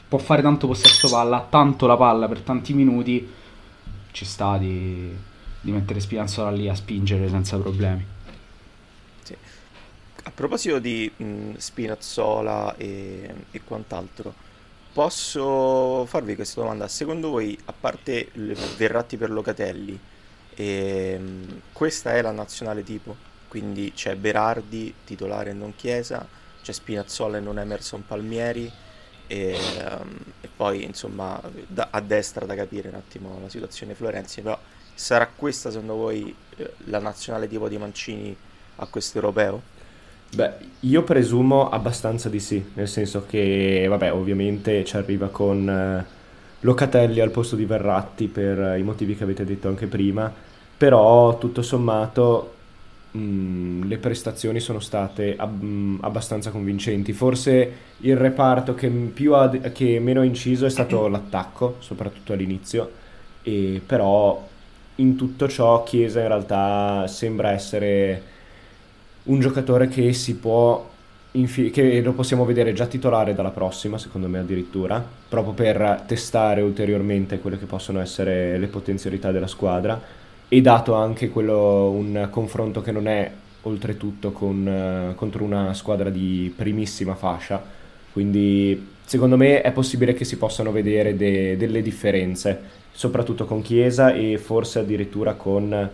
può 0.09 0.19
fare 0.19 0.43
tanto 0.43 0.67
possesso 0.67 1.09
palla, 1.11 1.39
ha 1.39 1.47
tanto 1.49 1.87
la 1.87 1.97
palla 1.97 2.29
per 2.29 2.41
tanti 2.41 2.73
minuti, 2.73 3.29
ci 4.13 4.25
sta 4.25 4.57
di, 4.59 5.13
di 5.61 5.71
mettere 5.73 6.01
Spinazzola 6.01 6.51
lì 6.51 6.69
a 6.69 6.75
spingere 6.75 7.29
senza 7.29 7.59
problemi. 7.59 8.07
Sì. 9.23 9.37
A 10.25 10.31
proposito 10.31 10.79
di 10.79 11.13
mh, 11.17 11.57
Spinazzola 11.57 12.77
e, 12.77 13.35
e 13.51 13.61
quant'altro, 13.65 14.35
posso 14.93 16.07
farvi 16.07 16.35
questa 16.37 16.61
domanda? 16.61 16.89
Secondo 16.89 17.31
voi, 17.31 17.59
a 17.67 17.73
parte 17.79 18.31
Verratti 18.77 19.17
per 19.17 19.31
Locatelli, 19.31 19.99
ehm, 20.55 21.61
questa 21.73 22.15
è 22.15 22.23
la 22.23 22.31
nazionale 22.31 22.83
tipo? 22.85 23.33
Quindi 23.55 23.93
c'è 23.95 24.17
Berardi, 24.17 24.93
titolare 25.05 25.53
non 25.53 25.77
Chiesa, 25.77 26.27
c'è 26.61 26.73
Spinazzola 26.73 27.37
e 27.37 27.41
non 27.41 27.61
Emerson 27.61 28.05
Palmieri, 28.05 28.69
e, 29.29 29.57
ehm, 29.79 30.19
e 30.41 30.49
poi 30.57 30.83
insomma 30.83 31.41
da- 31.69 31.87
a 31.93 32.01
destra 32.01 32.47
da 32.47 32.57
capire 32.57 32.89
un 32.89 32.97
attimo 32.97 33.39
la 33.41 33.49
situazione 33.49 33.95
Florenzi, 33.95 34.41
però 34.41 34.59
sarà 34.93 35.31
questa 35.33 35.71
secondo 35.71 35.95
voi 35.95 36.35
eh, 36.57 36.73
la 36.87 36.99
nazionale 36.99 37.47
tipo 37.47 37.69
di 37.69 37.79
Mancini 37.79 38.37
a 38.75 38.87
questo 38.87 39.19
europeo? 39.19 39.63
Beh, 40.35 40.53
io 40.81 41.05
presumo 41.05 41.69
abbastanza 41.71 42.29
di 42.29 42.41
sì, 42.41 42.73
nel 42.75 42.89
senso 42.89 43.25
che, 43.25 43.87
vabbè, 43.89 44.13
ovviamente 44.13 44.85
ci 44.85 44.97
arriva 44.97 45.29
con 45.29 45.69
eh, 45.69 46.05
Locatelli 46.59 47.21
al 47.21 47.31
posto 47.31 47.55
di 47.55 47.65
Verratti 47.67 48.27
per 48.27 48.59
eh, 48.59 48.79
i 48.81 48.83
motivi 48.83 49.15
che 49.15 49.23
avete 49.23 49.45
detto 49.45 49.69
anche 49.69 49.87
prima, 49.87 50.33
però 50.77 51.39
tutto 51.39 51.63
sommato 51.63 52.55
mh, 53.19 53.87
le 53.87 53.99
prestazioni 53.99 54.61
sono 54.61 54.81
state 54.81 55.37
ab- 55.37 55.63
mh, 55.63 55.99
abbastanza 56.03 56.51
convincenti. 56.51 57.13
Forse 57.13 57.73
il 57.99 58.17
reparto 58.17 58.75
che, 58.75 58.89
più 58.89 59.35
ha, 59.35 59.49
che 59.51 59.99
meno 60.01 60.21
ha 60.21 60.25
inciso 60.25 60.67
è 60.67 60.71
stato 60.71 61.07
l'attacco, 61.09 61.77
soprattutto 61.81 62.33
all'inizio, 62.33 62.91
e 63.43 63.81
però 63.85 64.49
in 64.97 65.17
tutto 65.17 65.49
ciò 65.49 65.83
Chiesa 65.83 66.21
in 66.21 66.29
realtà 66.29 67.07
sembra 67.09 67.51
essere 67.53 68.23
un 69.25 69.41
giocatore 69.41 69.89
che 69.89 70.13
si 70.13 70.37
può 70.37 70.91
infi- 71.33 71.71
che 71.71 72.01
lo 72.03 72.13
possiamo 72.13 72.45
vedere 72.45 72.73
già 72.75 72.87
titolare 72.87 73.35
dalla 73.35 73.51
prossima, 73.51 73.99
secondo 73.99 74.29
me 74.29 74.39
addirittura, 74.41 75.05
proprio 75.29 75.55
per 75.55 76.05
testare 76.07 76.61
ulteriormente 76.61 77.39
quelle 77.39 77.59
che 77.59 77.67
possono 77.67 78.01
essere 78.01 78.59
le 78.59 78.67
potenzialità 78.69 79.31
della 79.33 79.47
squadra 79.47 80.01
e 80.55 80.61
dato 80.61 80.95
anche 80.95 81.31
quello 81.31 81.91
un 81.91 82.29
confronto 82.31 82.81
che 82.81 82.93
non 82.93 83.09
è 83.09 83.29
oltretutto 83.63 84.31
con, 84.31 84.69
eh, 84.69 85.15
contro 85.17 85.43
una 85.43 85.75
squadra 85.75 86.11
di 86.11 86.53
primissima 86.55 87.17
fascia, 87.17 87.61
quindi 88.13 88.91
secondo 89.05 89.37
me 89.37 89.63
è 89.63 89.73
possibile 89.73 90.15
che 90.15 90.25
si 90.25 90.37
possano 90.37 90.71
vedere 90.71 91.17
de- 91.17 91.57
delle 91.57 91.83
differenze, 91.83 92.61
soprattutto 92.93 93.47
con 93.47 93.63
Chiesa 93.63 94.13
e 94.13 94.39
forse 94.39 94.79
addirittura 94.79 95.35
con 95.35 95.91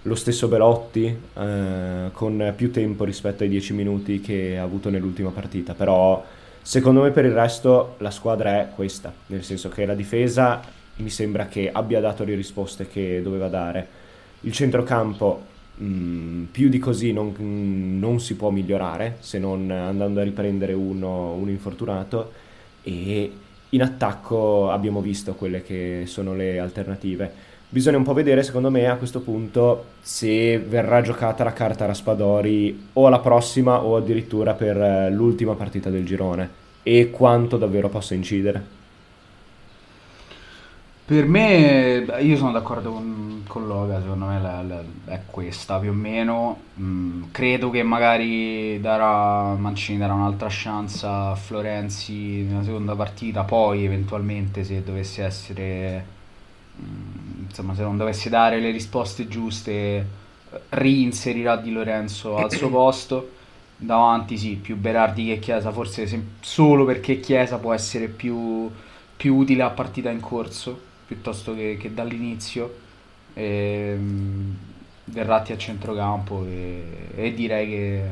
lo 0.00 0.14
stesso 0.14 0.48
Belotti 0.48 1.14
eh, 1.34 2.08
con 2.10 2.52
più 2.56 2.70
tempo 2.70 3.04
rispetto 3.04 3.42
ai 3.42 3.50
10 3.50 3.74
minuti 3.74 4.22
che 4.22 4.56
ha 4.56 4.62
avuto 4.62 4.88
nell'ultima 4.88 5.28
partita, 5.28 5.74
però 5.74 6.24
secondo 6.62 7.02
me 7.02 7.10
per 7.10 7.26
il 7.26 7.32
resto 7.32 7.96
la 7.98 8.10
squadra 8.10 8.60
è 8.60 8.68
questa, 8.74 9.12
nel 9.26 9.44
senso 9.44 9.68
che 9.68 9.84
la 9.84 9.94
difesa 9.94 10.62
mi 10.98 11.10
sembra 11.10 11.46
che 11.46 11.70
abbia 11.72 12.00
dato 12.00 12.24
le 12.24 12.34
risposte 12.34 12.88
che 12.88 13.20
doveva 13.22 13.48
dare, 13.48 13.86
il 14.42 14.52
centrocampo 14.52 15.42
mh, 15.76 16.44
più 16.50 16.68
di 16.68 16.78
così 16.78 17.12
non, 17.12 17.34
non 17.98 18.20
si 18.20 18.36
può 18.36 18.50
migliorare 18.50 19.16
se 19.20 19.38
non 19.38 19.70
andando 19.70 20.20
a 20.20 20.24
riprendere 20.24 20.72
uno, 20.72 21.32
un 21.32 21.48
infortunato 21.48 22.32
e 22.82 23.32
in 23.70 23.82
attacco 23.82 24.70
abbiamo 24.70 25.00
visto 25.00 25.34
quelle 25.34 25.62
che 25.62 26.04
sono 26.06 26.34
le 26.34 26.58
alternative. 26.58 27.46
Bisogna 27.70 27.98
un 27.98 28.04
po' 28.04 28.14
vedere, 28.14 28.42
secondo 28.42 28.70
me, 28.70 28.86
a 28.86 28.96
questo 28.96 29.20
punto 29.20 29.84
se 30.00 30.58
verrà 30.58 31.02
giocata 31.02 31.44
la 31.44 31.52
carta 31.52 31.84
Raspadori 31.84 32.88
o 32.94 33.06
alla 33.06 33.18
prossima 33.18 33.82
o 33.82 33.96
addirittura 33.96 34.54
per 34.54 34.80
eh, 34.80 35.10
l'ultima 35.10 35.52
partita 35.54 35.90
del 35.90 36.06
girone 36.06 36.48
e 36.82 37.10
quanto 37.10 37.58
davvero 37.58 37.90
possa 37.90 38.14
incidere. 38.14 38.77
Per 41.08 41.24
me, 41.26 42.04
io 42.20 42.36
sono 42.36 42.52
d'accordo 42.52 42.92
con, 42.92 43.42
con 43.46 43.66
Loga, 43.66 43.98
secondo 43.98 44.26
me 44.26 44.38
la- 44.42 44.60
la- 44.62 44.84
è 45.06 45.20
questa 45.24 45.78
più 45.78 45.88
o 45.88 45.94
meno. 45.94 46.58
Mm, 46.78 47.22
credo 47.32 47.70
che 47.70 47.82
magari 47.82 48.78
darà, 48.78 49.54
Mancini 49.54 49.96
darà 49.96 50.12
un'altra 50.12 50.48
chance 50.50 51.06
a 51.08 51.34
Florenzi 51.34 52.42
nella 52.42 52.62
seconda 52.62 52.94
partita, 52.94 53.42
poi 53.44 53.86
eventualmente 53.86 54.64
se 54.64 54.82
dovesse 54.84 55.24
essere, 55.24 56.04
mm, 56.80 57.44
insomma, 57.48 57.74
se 57.74 57.82
non 57.82 57.96
dovesse 57.96 58.28
dare 58.28 58.60
le 58.60 58.70
risposte 58.70 59.26
giuste, 59.28 60.06
reinserirà 60.70 61.56
Di 61.56 61.72
Lorenzo 61.72 62.36
al 62.38 62.52
suo 62.52 62.68
posto. 62.68 63.30
Davanti 63.78 64.36
sì, 64.36 64.56
più 64.56 64.76
Berardi 64.76 65.26
che 65.26 65.38
Chiesa, 65.38 65.70
forse 65.72 66.06
sem- 66.06 66.32
solo 66.40 66.84
perché 66.84 67.18
Chiesa 67.20 67.56
può 67.58 67.72
essere 67.72 68.08
più, 68.08 68.70
più 69.16 69.36
utile 69.36 69.62
a 69.62 69.70
partita 69.70 70.10
in 70.10 70.20
corso 70.20 70.86
piuttosto 71.08 71.54
che, 71.56 71.78
che 71.80 71.94
dall'inizio. 71.94 72.78
Ehm, 73.34 74.58
Verratti 75.10 75.52
a 75.52 75.58
centrocampo 75.58 76.44
e, 76.46 77.10
e 77.16 77.34
direi 77.34 77.68
che, 77.68 78.04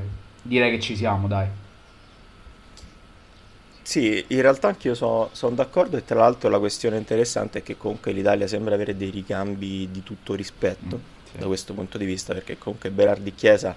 direi 0.42 0.70
che 0.72 0.80
ci 0.80 0.96
siamo, 0.96 1.28
dai. 1.28 1.48
Sì, 3.82 4.24
in 4.28 4.40
realtà 4.42 4.68
anche 4.68 4.88
io 4.88 4.94
sono 4.94 5.54
d'accordo 5.54 5.96
e 5.96 6.04
tra 6.04 6.18
l'altro 6.18 6.48
la 6.50 6.58
questione 6.58 6.96
interessante 6.96 7.60
è 7.60 7.62
che 7.62 7.76
comunque 7.76 8.10
l'Italia 8.12 8.46
sembra 8.48 8.74
avere 8.74 8.96
dei 8.96 9.10
ricambi 9.10 9.88
di 9.90 10.02
tutto 10.02 10.34
rispetto 10.34 10.96
Mm, 10.96 11.02
sì. 11.24 11.38
da 11.38 11.46
questo 11.46 11.72
punto 11.74 11.96
di 11.98 12.04
vista 12.04 12.34
perché 12.34 12.58
comunque 12.58 12.90
Berardi 12.90 13.34
Chiesa 13.34 13.76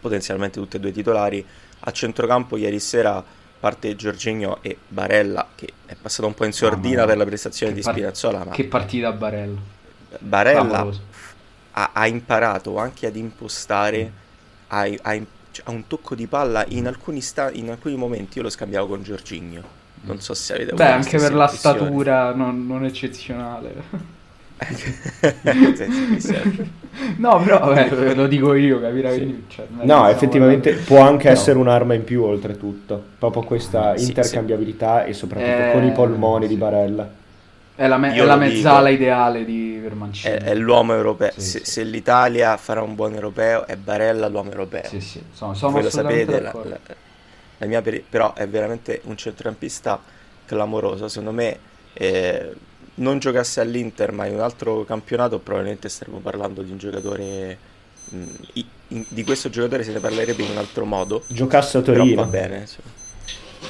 potenzialmente 0.00 0.60
tutti 0.60 0.76
e 0.76 0.80
due 0.80 0.92
titolari. 0.92 1.44
A 1.80 1.90
centrocampo 1.92 2.56
ieri 2.56 2.80
sera 2.80 3.24
parte 3.64 3.96
Giorginio 3.96 4.58
e 4.60 4.76
Barella 4.86 5.48
che 5.54 5.72
è 5.86 5.94
passato 5.94 6.26
un 6.26 6.34
po' 6.34 6.44
in 6.44 6.52
sordina 6.52 6.96
Mamma 6.96 7.06
per 7.06 7.16
la 7.16 7.24
prestazione 7.24 7.72
di 7.72 7.80
par- 7.80 7.94
Spinazzola, 7.94 8.44
ma 8.44 8.50
Che 8.50 8.64
partita 8.64 9.10
Barella. 9.12 9.58
Barella 10.18 10.86
ha, 11.70 11.90
ha 11.94 12.06
imparato 12.06 12.76
anche 12.76 13.06
ad 13.06 13.16
impostare, 13.16 14.12
ha, 14.66 14.86
ha 15.00 15.14
im- 15.14 15.26
cioè, 15.50 15.64
ha 15.66 15.70
un 15.70 15.86
tocco 15.86 16.14
di 16.14 16.26
palla 16.26 16.66
in 16.68 16.86
alcuni, 16.86 17.22
sta- 17.22 17.50
in 17.52 17.70
alcuni 17.70 17.96
momenti. 17.96 18.36
Io 18.36 18.44
lo 18.44 18.50
scambiavo 18.50 18.86
con 18.86 19.02
Giorginio. 19.02 19.62
Non 20.02 20.20
so 20.20 20.34
se 20.34 20.52
avete 20.52 20.74
Beh, 20.74 20.84
anche 20.84 21.16
per 21.16 21.32
la 21.32 21.46
statura 21.46 22.34
non, 22.34 22.66
non 22.66 22.84
eccezionale. 22.84 24.12
Sì, 24.72 25.90
sì, 25.92 26.20
sì. 26.20 26.36
no, 27.16 27.42
però 27.42 27.58
vabbè, 27.66 28.14
lo 28.14 28.26
dico 28.26 28.54
io, 28.54 28.80
capirai? 28.80 29.44
Cioè, 29.48 29.66
non 29.68 29.80
è 29.80 29.82
che 29.82 29.86
No, 29.92 30.08
effettivamente 30.08 30.68
parlando- 30.70 30.94
può 30.94 31.00
anche 31.02 31.22
Però- 31.24 31.34
essere 31.40 31.58
un'arma 31.58 31.94
in 31.94 32.04
più 32.04 32.22
oltretutto, 32.22 33.02
proprio 33.18 33.42
questa 33.42 33.96
Sì, 33.96 34.06
intercambiabilità 34.06 35.04
e 35.04 35.12
soprattutto 35.12 35.50
Eh, 35.50 35.72
con 35.72 35.84
i 35.84 35.92
polmoni 35.92 36.46
di 36.46 36.54
sì. 36.54 36.60
Barella. 36.60 37.22
È 37.76 37.88
la, 37.88 37.96
me- 37.98 38.14
è 38.14 38.22
la 38.22 38.36
mezzala 38.36 38.88
dico. 38.88 39.02
ideale 39.02 39.44
di 39.44 39.80
per 39.82 39.94
Mancini. 39.94 40.34
È, 40.34 40.38
è 40.42 40.54
l'uomo 40.54 40.94
europeo. 40.94 41.32
Sì, 41.32 41.40
se, 41.40 41.58
sì. 41.64 41.70
se 41.72 41.82
l'Italia 41.82 42.56
farà 42.56 42.82
un 42.82 42.94
buon 42.94 43.14
europeo, 43.14 43.66
è 43.66 43.74
Barella 43.74 44.28
l'uomo 44.28 44.50
europeo. 44.50 44.84
Sì, 44.84 45.00
sì, 45.00 45.20
sono, 45.32 45.54
sono 45.54 45.72
Voi 45.72 45.82
lo 45.82 45.90
sapete, 45.90 46.40
la, 46.40 46.52
la- 46.62 46.78
la 47.58 47.66
mia 47.66 47.82
peri- 47.82 48.04
però 48.08 48.32
è 48.34 48.46
veramente 48.46 49.00
un 49.04 49.16
centrocampista 49.16 50.00
clamoroso. 50.46 51.08
Secondo 51.08 51.32
me, 51.32 51.58
eh, 51.94 52.52
non 52.96 53.18
giocasse 53.18 53.60
all'Inter, 53.60 54.12
ma 54.12 54.26
in 54.26 54.34
un 54.34 54.40
altro 54.40 54.84
campionato, 54.84 55.38
probabilmente 55.38 55.88
staremmo 55.88 56.18
parlando 56.18 56.62
di 56.62 56.70
un 56.70 56.78
giocatore. 56.78 57.58
mh, 58.06 58.22
i- 58.54 58.66
in- 58.88 59.04
di 59.08 59.24
questo 59.24 59.48
giocatore 59.48 59.82
se 59.82 59.90
ne 59.92 59.98
parlerebbe 59.98 60.42
in 60.42 60.50
un 60.50 60.58
altro 60.58 60.84
modo. 60.84 61.22
Giocasse 61.26 61.78
a 61.78 61.80
Torino. 61.80 62.22
va 62.22 62.28
bene. 62.28 62.58
insomma. 62.58 63.02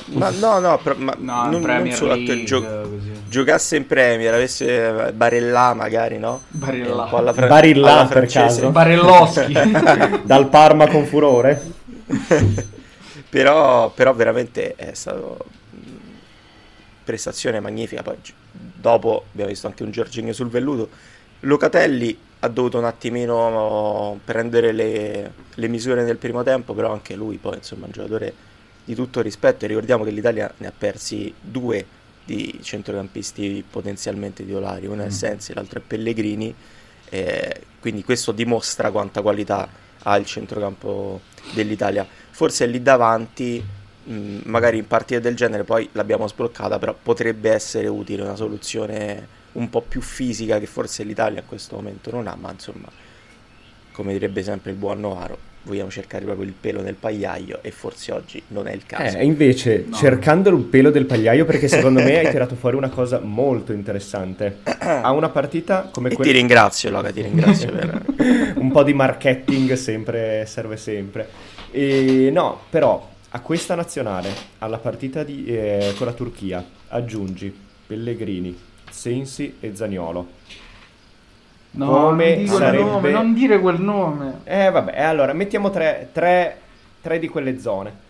Ma 0.06 0.30
no, 0.30 0.58
no, 0.58 0.78
però- 0.82 0.96
ma 0.98 1.14
No, 1.16 1.42
non, 1.42 1.50
non 1.52 1.62
Premier 1.62 1.94
solo 1.94 2.14
League, 2.14 2.32
atto- 2.34 2.42
gio- 2.44 2.60
così. 2.62 3.12
giocasse 3.28 3.76
in 3.76 3.86
Premier, 3.86 4.34
avesse 4.34 5.12
Barella 5.14 5.72
magari, 5.74 6.18
no? 6.18 6.42
Barella. 6.48 7.08
Eh, 7.10 7.16
alla 7.16 7.32
fra- 7.32 7.46
Barilla, 7.46 7.92
alla 8.00 8.06
per 8.08 8.26
caso? 8.26 8.70
Barelloschi. 8.70 9.52
Dal 10.26 10.48
Parma 10.48 10.88
con 10.88 11.06
furore. 11.06 11.62
però, 13.30 13.90
però 13.90 14.12
veramente 14.14 14.74
è 14.74 14.90
stato 14.94 15.38
prestazione 17.04 17.60
magnifica. 17.60 18.02
Poi 18.02 18.16
dopo 18.50 19.26
abbiamo 19.32 19.50
visto 19.50 19.66
anche 19.66 19.82
un 19.82 19.90
Giorginio 19.90 20.32
sul 20.32 20.48
velluto. 20.48 20.88
Locatelli 21.40 22.18
ha 22.40 22.48
dovuto 22.48 22.78
un 22.78 22.84
attimino 22.84 24.18
prendere 24.24 24.72
le, 24.72 25.32
le 25.54 25.68
misure 25.68 26.02
nel 26.04 26.16
primo 26.16 26.42
tempo, 26.42 26.74
però 26.74 26.92
anche 26.92 27.14
lui 27.14 27.36
poi 27.36 27.56
insomma 27.56 27.82
è 27.82 27.86
un 27.86 27.92
giocatore 27.92 28.34
di 28.84 28.94
tutto 28.94 29.20
rispetto. 29.20 29.64
E 29.64 29.68
ricordiamo 29.68 30.04
che 30.04 30.10
l'Italia 30.10 30.52
ne 30.58 30.66
ha 30.66 30.72
persi 30.76 31.32
due 31.40 31.84
di 32.24 32.58
centrocampisti 32.62 33.62
potenzialmente 33.68 34.44
titolari, 34.44 34.86
uno 34.86 35.04
è 35.04 35.10
Sensi, 35.10 35.52
l'altro 35.52 35.78
è 35.78 35.82
Pellegrini. 35.86 36.54
eh, 37.10 37.60
quindi 37.80 38.02
questo 38.02 38.32
dimostra 38.32 38.90
quanta 38.90 39.22
qualità 39.22 39.68
ha 40.02 40.16
il 40.16 40.26
centrocampo 40.26 41.20
dell'Italia. 41.52 42.06
Forse 42.30 42.66
lì 42.66 42.82
davanti, 42.82 43.62
mh, 44.04 44.40
magari 44.44 44.78
in 44.78 44.86
partite 44.86 45.20
del 45.20 45.34
genere, 45.34 45.64
poi 45.64 45.88
l'abbiamo 45.92 46.26
sbloccata, 46.28 46.78
però 46.78 46.94
potrebbe 47.00 47.50
essere 47.50 47.86
utile 47.86 48.22
una 48.22 48.36
soluzione 48.36 49.26
un 49.52 49.70
po' 49.70 49.80
più 49.82 50.00
fisica 50.00 50.58
che 50.58 50.66
forse 50.66 51.04
l'Italia 51.04 51.40
in 51.40 51.46
questo 51.46 51.76
momento 51.76 52.10
non 52.10 52.26
ha, 52.26 52.36
ma 52.38 52.50
insomma, 52.50 52.88
come 53.92 54.12
direbbe 54.12 54.42
sempre 54.42 54.72
il 54.72 54.76
buon 54.76 54.98
Novaro, 55.00 55.38
vogliamo 55.62 55.88
cercare 55.90 56.24
proprio 56.24 56.44
il 56.46 56.52
pelo 56.58 56.82
nel 56.82 56.94
pagliaio 56.94 57.60
e 57.62 57.70
forse 57.70 58.12
oggi 58.12 58.42
non 58.48 58.66
è 58.66 58.72
il 58.72 58.84
caso. 58.84 59.16
Eh, 59.16 59.24
invece, 59.24 59.84
No. 59.88 59.94
cercando 59.96 60.50
il 60.50 60.62
pelo 60.64 60.90
del 60.90 61.06
pagliaio, 61.06 61.44
perché 61.44 61.68
secondo 61.68 62.02
me 62.02 62.18
hai 62.18 62.28
tirato 62.30 62.54
fuori 62.56 62.76
una 62.76 62.90
cosa 62.90 63.20
molto 63.20 63.72
interessante. 63.72 64.58
Ha 64.84 65.10
una 65.12 65.30
partita 65.30 65.88
come 65.90 66.08
e 66.08 66.10
ti 66.10 66.16
quella... 66.16 66.32
ringrazio, 66.32 66.90
Loga, 66.90 67.10
ti 67.10 67.22
ringrazio 67.22 67.70
per... 67.70 68.02
un 68.56 68.70
po' 68.70 68.82
di 68.82 68.92
marketing 68.92 69.72
sempre, 69.74 70.44
serve 70.46 70.76
sempre. 70.76 71.26
E 71.70 72.28
no, 72.30 72.60
però 72.68 73.10
a 73.36 73.40
questa 73.40 73.74
nazionale, 73.74 74.32
alla 74.58 74.78
partita 74.78 75.24
di, 75.24 75.44
eh, 75.46 75.92
con 75.96 76.06
la 76.06 76.12
Turchia, 76.12 76.64
aggiungi 76.88 77.52
Pellegrini, 77.84 78.56
Sensi 78.88 79.56
e 79.58 79.74
Zaniolo. 79.74 80.26
No, 81.72 81.86
Come 81.90 82.34
non, 82.36 82.44
dico 82.44 82.56
sarebbe- 82.58 82.84
nome, 82.84 83.10
non 83.10 83.34
dire 83.34 83.58
quel 83.58 83.80
nome. 83.80 84.40
Eh 84.44 84.70
vabbè, 84.70 85.00
allora 85.00 85.32
mettiamo 85.32 85.70
tre, 85.70 86.10
tre- 86.12 86.58
tre 87.00 87.18
di 87.18 87.26
quelle 87.26 87.58
zone. 87.58 88.02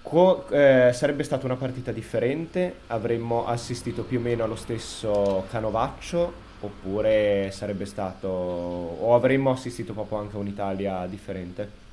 Co- 0.00 0.48
eh, 0.48 0.90
sarebbe 0.94 1.22
stata 1.22 1.44
una 1.44 1.56
partita 1.56 1.92
differente, 1.92 2.76
avremmo 2.86 3.46
assistito 3.46 4.04
più 4.04 4.20
o 4.20 4.22
meno 4.22 4.42
allo 4.42 4.56
stesso 4.56 5.44
canovaccio, 5.50 6.32
oppure 6.60 7.50
sarebbe 7.52 7.84
stato... 7.84 8.26
o 8.28 9.14
avremmo 9.14 9.50
assistito 9.50 9.92
proprio 9.92 10.16
anche 10.16 10.36
a 10.36 10.38
un'Italia 10.38 11.04
differente. 11.06 11.86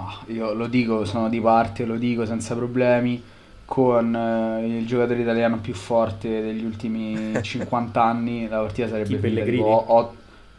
Ah, 0.00 0.22
io 0.28 0.52
lo 0.54 0.66
dico, 0.68 1.04
sono 1.04 1.28
di 1.28 1.40
parte, 1.40 1.84
lo 1.84 1.96
dico 1.96 2.24
senza 2.24 2.54
problemi, 2.54 3.20
con 3.64 4.14
eh, 4.14 4.78
il 4.78 4.86
giocatore 4.86 5.20
italiano 5.20 5.58
più 5.58 5.74
forte 5.74 6.40
degli 6.40 6.64
ultimi 6.64 7.36
50 7.42 8.02
anni, 8.02 8.46
la 8.48 8.60
partita 8.60 8.88
sarebbe 8.88 9.18
finita 9.18 9.42
Pellegrini? 9.42 9.56
tipo 9.56 9.68
o- 9.68 10.14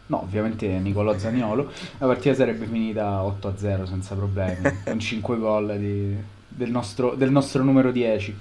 No, 0.08 0.22
ovviamente 0.24 0.68
Nicolò 0.68 1.16
Zaniolo, 1.18 1.72
la 2.00 2.08
partita 2.08 2.34
sarebbe 2.34 2.66
finita 2.66 3.22
8-0 3.24 3.84
senza 3.86 4.16
problemi, 4.16 4.58
con 4.84 5.00
5 5.00 5.38
gol 5.38 5.78
di- 5.78 6.18
del, 6.48 6.72
nostro, 6.72 7.14
del 7.16 7.32
nostro 7.32 7.64
numero 7.64 7.92
10. 7.92 8.36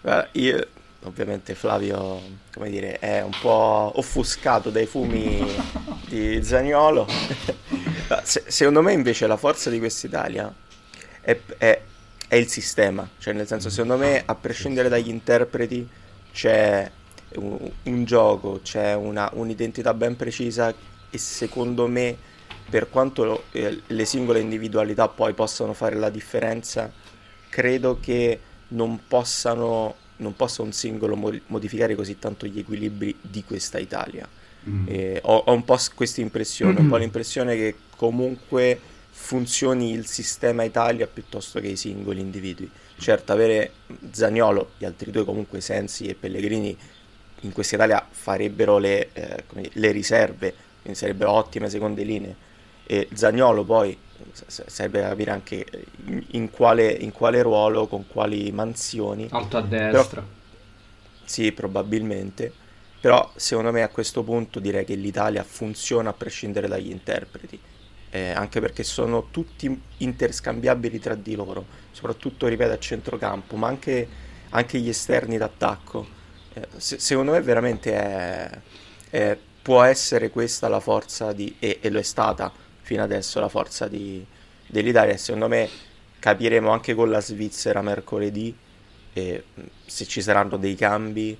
Guarda, 0.00 0.28
io, 0.32 0.66
ovviamente 1.02 1.54
Flavio, 1.54 2.20
come 2.54 2.70
dire, 2.70 2.98
è 3.00 3.20
un 3.22 3.32
po' 3.40 3.92
offuscato 3.96 4.70
dai 4.70 4.86
fumi 4.86 5.44
di 6.08 6.42
Zaniolo. 6.42 7.06
Se- 8.22 8.44
secondo 8.46 8.82
me 8.82 8.92
invece 8.92 9.26
la 9.26 9.36
forza 9.36 9.68
di 9.70 9.78
quest'Italia 9.78 10.52
è, 11.20 11.38
è- 11.58 11.80
è 12.28 12.34
il 12.36 12.48
sistema, 12.48 13.08
cioè 13.18 13.34
nel 13.34 13.46
senso 13.46 13.68
secondo 13.70 13.96
me 13.96 14.22
a 14.24 14.34
prescindere 14.34 14.88
dagli 14.88 15.08
interpreti 15.08 15.88
c'è 16.32 16.90
un, 17.34 17.70
un 17.84 18.04
gioco, 18.04 18.60
c'è 18.62 18.94
una- 18.94 19.30
un'identità 19.34 19.92
ben 19.94 20.16
precisa 20.16 20.72
e 21.10 21.18
secondo 21.18 21.86
me 21.88 22.16
per 22.68 22.88
quanto 22.90 23.44
eh, 23.52 23.82
le 23.86 24.04
singole 24.04 24.40
individualità 24.40 25.08
poi 25.08 25.34
possano 25.34 25.72
fare 25.72 25.96
la 25.96 26.10
differenza, 26.10 26.92
credo 27.48 27.98
che 28.00 28.40
non 28.68 29.00
possano 29.06 29.96
non 30.18 30.34
possa 30.34 30.62
un 30.62 30.72
singolo 30.72 31.14
mo- 31.14 31.38
modificare 31.48 31.94
così 31.94 32.18
tanto 32.18 32.46
gli 32.46 32.58
equilibri 32.58 33.14
di 33.20 33.44
questa 33.44 33.78
Italia. 33.78 34.26
E 34.86 35.20
ho, 35.22 35.44
ho 35.46 35.52
un 35.52 35.64
po' 35.64 35.78
questa 35.94 36.20
impressione, 36.20 36.80
un 36.80 36.88
po' 36.88 36.96
l'impressione 36.96 37.54
che 37.54 37.74
comunque 37.96 38.78
funzioni 39.10 39.92
il 39.92 40.06
sistema 40.06 40.62
Italia 40.62 41.06
piuttosto 41.06 41.60
che 41.60 41.68
i 41.68 41.76
singoli 41.76 42.20
individui. 42.20 42.70
Certo, 42.98 43.32
avere 43.32 43.72
Zaniolo, 44.10 44.72
gli 44.78 44.84
altri 44.84 45.10
due 45.10 45.24
comunque 45.24 45.60
Sensi 45.60 46.06
e 46.06 46.14
Pellegrini 46.14 46.76
in 47.40 47.52
questa 47.52 47.76
Italia 47.76 48.06
farebbero 48.08 48.78
le, 48.78 49.10
eh, 49.12 49.44
dire, 49.46 49.70
le 49.72 49.90
riserve, 49.90 50.54
quindi 50.80 50.98
sarebbero 50.98 51.32
ottime 51.32 51.68
seconde 51.70 52.02
linee. 52.02 52.36
E 52.84 53.08
Zaniolo 53.12 53.64
poi 53.64 53.96
serve 54.32 55.00
capire 55.00 55.30
anche 55.30 55.66
in, 56.06 56.24
in 56.32 56.50
quale, 56.50 56.90
in 56.90 57.12
quale 57.12 57.42
ruolo, 57.42 57.86
con 57.86 58.06
quali 58.06 58.50
mansioni. 58.52 59.28
Alto 59.30 59.56
a 59.56 59.62
destra. 59.62 60.24
Sì, 61.24 61.52
probabilmente. 61.52 62.64
Però 63.06 63.30
secondo 63.36 63.70
me 63.70 63.84
a 63.84 63.88
questo 63.88 64.24
punto 64.24 64.58
direi 64.58 64.84
che 64.84 64.96
l'Italia 64.96 65.44
funziona 65.44 66.10
a 66.10 66.12
prescindere 66.12 66.66
dagli 66.66 66.90
interpreti. 66.90 67.56
Eh, 68.10 68.30
anche 68.32 68.58
perché 68.60 68.82
sono 68.82 69.28
tutti 69.30 69.80
interscambiabili 69.98 70.98
tra 70.98 71.14
di 71.14 71.36
loro, 71.36 71.66
soprattutto 71.92 72.48
ripeto 72.48 72.72
a 72.72 72.78
centrocampo, 72.80 73.54
ma 73.54 73.68
anche, 73.68 74.08
anche 74.48 74.80
gli 74.80 74.88
esterni 74.88 75.36
d'attacco. 75.38 76.04
Eh, 76.52 76.66
se- 76.78 76.98
secondo 76.98 77.30
me 77.30 77.40
veramente 77.42 77.92
è- 77.94 78.60
è- 79.10 79.38
può 79.62 79.82
essere 79.84 80.30
questa 80.30 80.66
la 80.66 80.80
forza 80.80 81.32
di, 81.32 81.54
e, 81.60 81.78
e 81.80 81.90
lo 81.90 82.00
è 82.00 82.02
stata 82.02 82.52
fino 82.80 83.04
adesso 83.04 83.38
la 83.38 83.48
forza 83.48 83.86
di- 83.86 84.26
dell'Italia. 84.66 85.16
Secondo 85.16 85.46
me 85.46 85.70
capiremo 86.18 86.70
anche 86.70 86.92
con 86.94 87.08
la 87.10 87.20
Svizzera 87.20 87.82
mercoledì 87.82 88.52
e 89.12 89.44
mh, 89.54 89.60
se 89.86 90.06
ci 90.06 90.20
saranno 90.22 90.56
dei 90.56 90.74
cambi, 90.74 91.38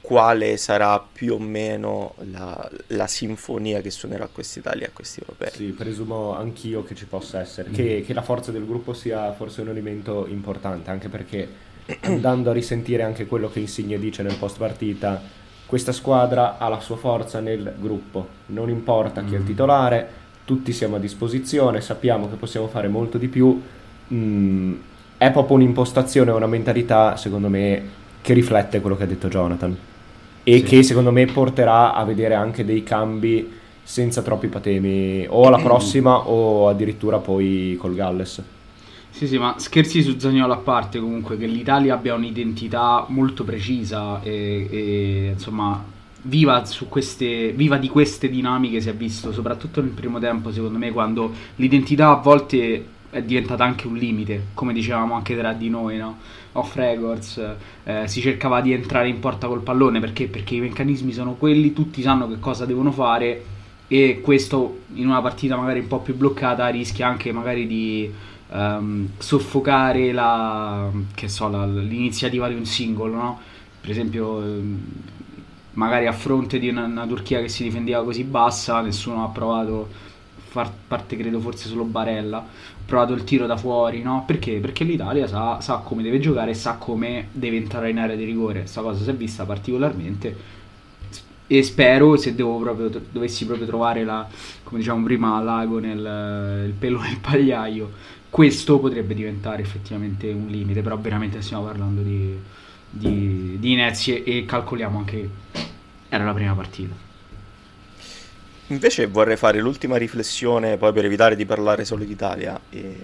quale 0.00 0.56
sarà 0.56 0.98
più 1.00 1.34
o 1.34 1.38
meno 1.38 2.14
la, 2.30 2.70
la 2.88 3.06
sinfonia 3.06 3.80
che 3.80 3.90
suonerà 3.90 4.28
quest'Italia 4.32 4.86
a 4.86 4.90
questi 4.92 5.20
europei. 5.20 5.50
Sì, 5.52 5.66
presumo 5.66 6.34
anch'io 6.34 6.82
che 6.82 6.94
ci 6.94 7.04
possa 7.04 7.40
essere, 7.40 7.70
che, 7.70 8.02
che 8.04 8.14
la 8.14 8.22
forza 8.22 8.50
del 8.50 8.66
gruppo 8.66 8.94
sia 8.94 9.32
forse 9.32 9.60
un 9.60 9.68
elemento 9.68 10.26
importante, 10.26 10.90
anche 10.90 11.08
perché 11.08 11.48
andando 12.02 12.50
a 12.50 12.52
risentire 12.52 13.02
anche 13.02 13.26
quello 13.26 13.50
che 13.50 13.60
Insigne 13.60 13.98
dice 13.98 14.22
nel 14.22 14.36
post 14.36 14.58
partita, 14.58 15.20
questa 15.66 15.92
squadra 15.92 16.58
ha 16.58 16.68
la 16.68 16.80
sua 16.80 16.96
forza 16.96 17.38
nel 17.40 17.74
gruppo, 17.78 18.26
non 18.46 18.68
importa 18.70 19.22
chi 19.22 19.34
è 19.34 19.38
il 19.38 19.44
titolare, 19.44 20.18
tutti 20.44 20.72
siamo 20.72 20.96
a 20.96 20.98
disposizione, 20.98 21.80
sappiamo 21.80 22.28
che 22.28 22.34
possiamo 22.34 22.66
fare 22.66 22.88
molto 22.88 23.18
di 23.18 23.28
più. 23.28 23.62
Mm, 24.12 24.74
è 25.16 25.30
proprio 25.30 25.56
un'impostazione, 25.56 26.32
una 26.32 26.48
mentalità, 26.48 27.16
secondo 27.16 27.48
me, 27.48 27.98
che 28.20 28.32
riflette 28.32 28.80
quello 28.80 28.96
che 28.96 29.04
ha 29.04 29.06
detto 29.06 29.28
Jonathan 29.28 29.88
e 30.42 30.58
sì. 30.58 30.62
che 30.62 30.82
secondo 30.82 31.10
me 31.10 31.26
porterà 31.26 31.94
a 31.94 32.04
vedere 32.04 32.34
anche 32.34 32.64
dei 32.64 32.82
cambi 32.82 33.58
senza 33.82 34.22
troppi 34.22 34.46
patemi 34.48 35.26
o 35.28 35.46
alla 35.46 35.58
prossima 35.62 36.28
o 36.28 36.68
addirittura 36.68 37.18
poi 37.18 37.76
col 37.78 37.94
Galles. 37.94 38.42
Sì, 39.10 39.26
sì, 39.26 39.38
ma 39.38 39.56
scherzi 39.58 40.02
su 40.02 40.18
Zagnolo 40.18 40.52
a 40.52 40.58
parte 40.58 41.00
comunque 41.00 41.36
che 41.36 41.46
l'Italia 41.46 41.94
abbia 41.94 42.14
un'identità 42.14 43.04
molto 43.08 43.44
precisa 43.44 44.22
e, 44.22 44.68
e 44.70 45.30
insomma 45.32 45.84
viva, 46.22 46.62
queste, 46.88 47.52
viva, 47.52 47.76
di 47.76 47.88
queste 47.88 48.28
dinamiche 48.28 48.80
si 48.80 48.88
è 48.88 48.94
visto 48.94 49.32
soprattutto 49.32 49.80
nel 49.80 49.90
primo 49.90 50.18
tempo 50.18 50.52
secondo 50.52 50.78
me 50.78 50.92
quando 50.92 51.32
l'identità 51.56 52.10
a 52.10 52.16
volte 52.16 52.84
è 53.10 53.22
diventata 53.22 53.64
anche 53.64 53.86
un 53.86 53.96
limite 53.96 54.48
come 54.54 54.72
dicevamo 54.72 55.14
anche 55.14 55.36
tra 55.36 55.52
di 55.52 55.68
noi 55.68 55.96
no? 55.96 56.18
off 56.52 56.74
records 56.76 57.42
eh, 57.84 58.06
si 58.06 58.20
cercava 58.20 58.60
di 58.60 58.72
entrare 58.72 59.08
in 59.08 59.18
porta 59.18 59.46
col 59.48 59.62
pallone 59.62 60.00
perché? 60.00 60.28
perché 60.28 60.54
i 60.54 60.60
meccanismi 60.60 61.12
sono 61.12 61.34
quelli 61.34 61.72
tutti 61.72 62.02
sanno 62.02 62.28
che 62.28 62.38
cosa 62.38 62.64
devono 62.64 62.92
fare 62.92 63.44
e 63.88 64.20
questo 64.22 64.82
in 64.94 65.08
una 65.08 65.20
partita 65.20 65.56
magari 65.56 65.80
un 65.80 65.88
po' 65.88 65.98
più 65.98 66.16
bloccata 66.16 66.68
rischia 66.68 67.08
anche 67.08 67.32
magari 67.32 67.66
di 67.66 68.12
um, 68.50 69.08
soffocare 69.18 70.12
la, 70.12 70.88
so, 71.26 71.48
la, 71.48 71.66
l'iniziativa 71.66 72.48
di 72.48 72.54
un 72.54 72.64
singolo 72.64 73.14
no? 73.14 73.40
per 73.80 73.90
esempio 73.90 74.34
um, 74.34 74.78
magari 75.72 76.06
a 76.06 76.12
fronte 76.12 76.58
di 76.58 76.68
una, 76.68 76.84
una, 76.84 77.06
Turchia 77.06 77.40
che 77.40 77.48
si 77.48 77.62
difendeva 77.62 78.02
così 78.02 78.24
bassa, 78.24 78.80
nessuno 78.80 79.24
ha 79.24 79.28
provato, 79.28 79.88
a 80.54 80.70
parte 80.88 81.16
credo 81.16 81.40
forse 81.40 81.68
solo 81.68 81.84
Barella, 81.84 82.44
provato 82.90 83.14
il 83.14 83.22
tiro 83.24 83.46
da 83.46 83.56
fuori, 83.56 84.02
no? 84.02 84.24
Perché? 84.26 84.58
Perché 84.58 84.82
l'Italia 84.84 85.26
sa, 85.28 85.60
sa 85.60 85.76
come 85.76 86.02
deve 86.02 86.18
giocare 86.18 86.50
e 86.50 86.54
sa 86.54 86.74
come 86.74 87.28
deve 87.30 87.56
entrare 87.56 87.90
in 87.90 87.98
area 87.98 88.16
di 88.16 88.24
rigore. 88.24 88.60
Questa 88.60 88.82
cosa 88.82 89.02
si 89.02 89.08
è 89.08 89.14
vista 89.14 89.46
particolarmente 89.46 90.58
e 91.46 91.62
spero 91.62 92.16
se 92.16 92.34
proprio, 92.34 92.90
dovessi 93.10 93.46
proprio 93.46 93.66
trovare 93.66 94.04
la, 94.04 94.26
come 94.62 94.80
diciamo 94.80 95.04
prima 95.04 95.40
l'ago 95.42 95.80
nel 95.80 96.66
il 96.66 96.72
pelo 96.78 97.00
nel 97.00 97.18
pagliaio 97.18 97.90
questo 98.30 98.78
potrebbe 98.78 99.14
diventare 99.14 99.60
effettivamente 99.60 100.30
un 100.30 100.46
limite 100.46 100.80
però 100.80 100.96
veramente 100.96 101.42
stiamo 101.42 101.64
parlando 101.64 102.02
di, 102.02 102.38
di, 102.88 103.56
di 103.58 103.72
inezie 103.72 104.22
e 104.22 104.44
calcoliamo 104.44 104.98
anche 104.98 105.28
era 106.08 106.24
la 106.24 106.34
prima 106.34 106.54
partita. 106.54 107.09
Invece 108.70 109.06
vorrei 109.06 109.36
fare 109.36 109.58
l'ultima 109.58 109.96
riflessione, 109.96 110.76
poi 110.76 110.92
per 110.92 111.04
evitare 111.04 111.34
di 111.34 111.44
parlare 111.44 111.84
solo 111.84 112.04
d'Italia. 112.04 112.58
E... 112.70 112.96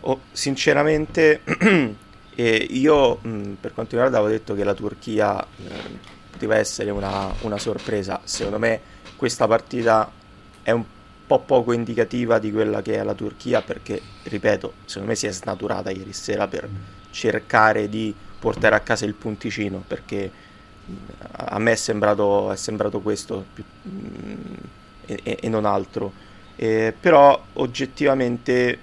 Oh, 0.00 0.20
sinceramente, 0.32 1.40
e 2.34 2.66
io 2.70 3.16
mh, 3.16 3.52
per 3.58 3.72
quanto 3.72 3.92
riguarda 3.92 4.18
avevo 4.18 4.32
detto 4.32 4.54
che 4.54 4.64
la 4.64 4.74
Turchia 4.74 5.42
eh, 5.42 5.44
poteva 6.30 6.56
essere 6.56 6.90
una, 6.90 7.32
una, 7.40 7.58
sorpresa. 7.58 8.20
Secondo 8.24 8.58
me 8.58 8.80
questa 9.16 9.46
partita 9.46 10.10
è 10.62 10.72
un 10.72 10.84
po' 11.26 11.40
poco 11.40 11.72
indicativa 11.72 12.38
di 12.38 12.52
quella 12.52 12.82
che 12.82 12.96
è 12.96 13.02
la 13.02 13.14
Turchia 13.14 13.62
perché, 13.62 14.00
ripeto, 14.24 14.74
secondo 14.84 15.08
me 15.08 15.14
si 15.14 15.26
è 15.26 15.32
snaturata 15.32 15.90
ieri 15.90 16.12
sera 16.12 16.46
per 16.46 16.68
cercare 17.10 17.88
di 17.88 18.14
portare 18.38 18.74
a 18.74 18.80
casa 18.80 19.06
il 19.06 19.14
punticino 19.14 19.82
perché 19.86 20.30
a 21.32 21.58
me 21.58 21.72
è 21.72 21.76
sembrato, 21.76 22.50
è 22.52 22.56
sembrato 22.56 23.00
questo 23.00 23.44
più, 23.52 23.64
mm, 23.88 24.54
e, 25.06 25.38
e, 25.40 25.48
non 25.48 25.64
altro. 25.64 26.12
Eh, 26.56 26.94
però 26.98 27.40
oggettivamente 27.54 28.78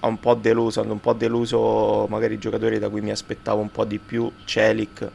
ha 0.00 0.06
un 0.06 0.18
po' 0.18 0.34
deluso, 0.34 0.80
hanno 0.80 0.92
un 0.92 1.00
po' 1.00 1.12
deluso 1.12 2.06
magari 2.08 2.34
i 2.34 2.38
giocatori 2.38 2.78
da 2.78 2.88
cui 2.88 3.00
mi 3.00 3.10
aspettavo 3.10 3.60
un 3.60 3.70
po' 3.70 3.84
di 3.84 3.98
più. 3.98 4.30
Celic, 4.44 5.08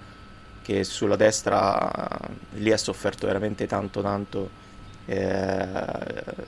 che 0.62 0.84
sulla 0.84 1.16
destra 1.16 2.20
lì 2.56 2.72
ha 2.72 2.78
sofferto 2.78 3.28
veramente 3.28 3.68
tanto 3.68 4.02
tanto. 4.02 4.50
Eh, 5.06 5.66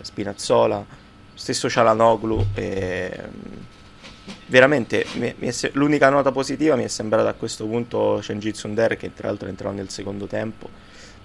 Spinazzola, 0.01 0.85
stesso 1.33 1.69
Cialanoglu. 1.69 2.45
Eh, 2.53 3.23
veramente 4.47 5.05
mi, 5.15 5.33
mi 5.37 5.51
se- 5.51 5.71
l'unica 5.73 6.09
nota 6.09 6.31
positiva 6.31 6.75
mi 6.75 6.83
è 6.83 6.87
sembrata 6.87 7.29
a 7.29 7.33
questo 7.33 7.65
punto 7.65 8.21
Shenji 8.21 8.51
Tsunder 8.51 8.97
che 8.97 9.13
tra 9.13 9.27
l'altro 9.27 9.47
entrò 9.47 9.71
nel 9.71 9.89
secondo 9.89 10.25
tempo 10.25 10.69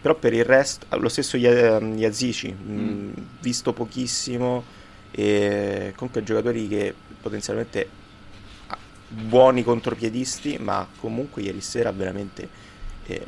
però 0.00 0.14
per 0.14 0.34
il 0.34 0.44
resto 0.44 0.86
lo 0.98 1.08
stesso 1.08 1.36
ehm, 1.36 1.96
Yazici 1.96 2.52
mm. 2.52 2.78
mm. 2.78 3.12
visto 3.40 3.72
pochissimo 3.72 4.64
e 5.10 5.92
comunque 5.96 6.22
giocatori 6.22 6.68
che 6.68 6.94
potenzialmente 7.20 7.88
buoni 9.08 9.62
contropiedisti 9.62 10.58
ma 10.58 10.86
comunque 11.00 11.42
ieri 11.42 11.60
sera 11.60 11.92
veramente 11.92 12.48
eh, 13.06 13.26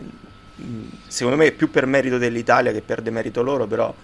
mm, 0.60 0.88
secondo 1.06 1.38
me 1.38 1.52
più 1.52 1.70
per 1.70 1.86
merito 1.86 2.18
dell'Italia 2.18 2.72
che 2.72 2.82
per 2.82 3.02
demerito 3.02 3.42
loro 3.42 3.66
però 3.66 3.94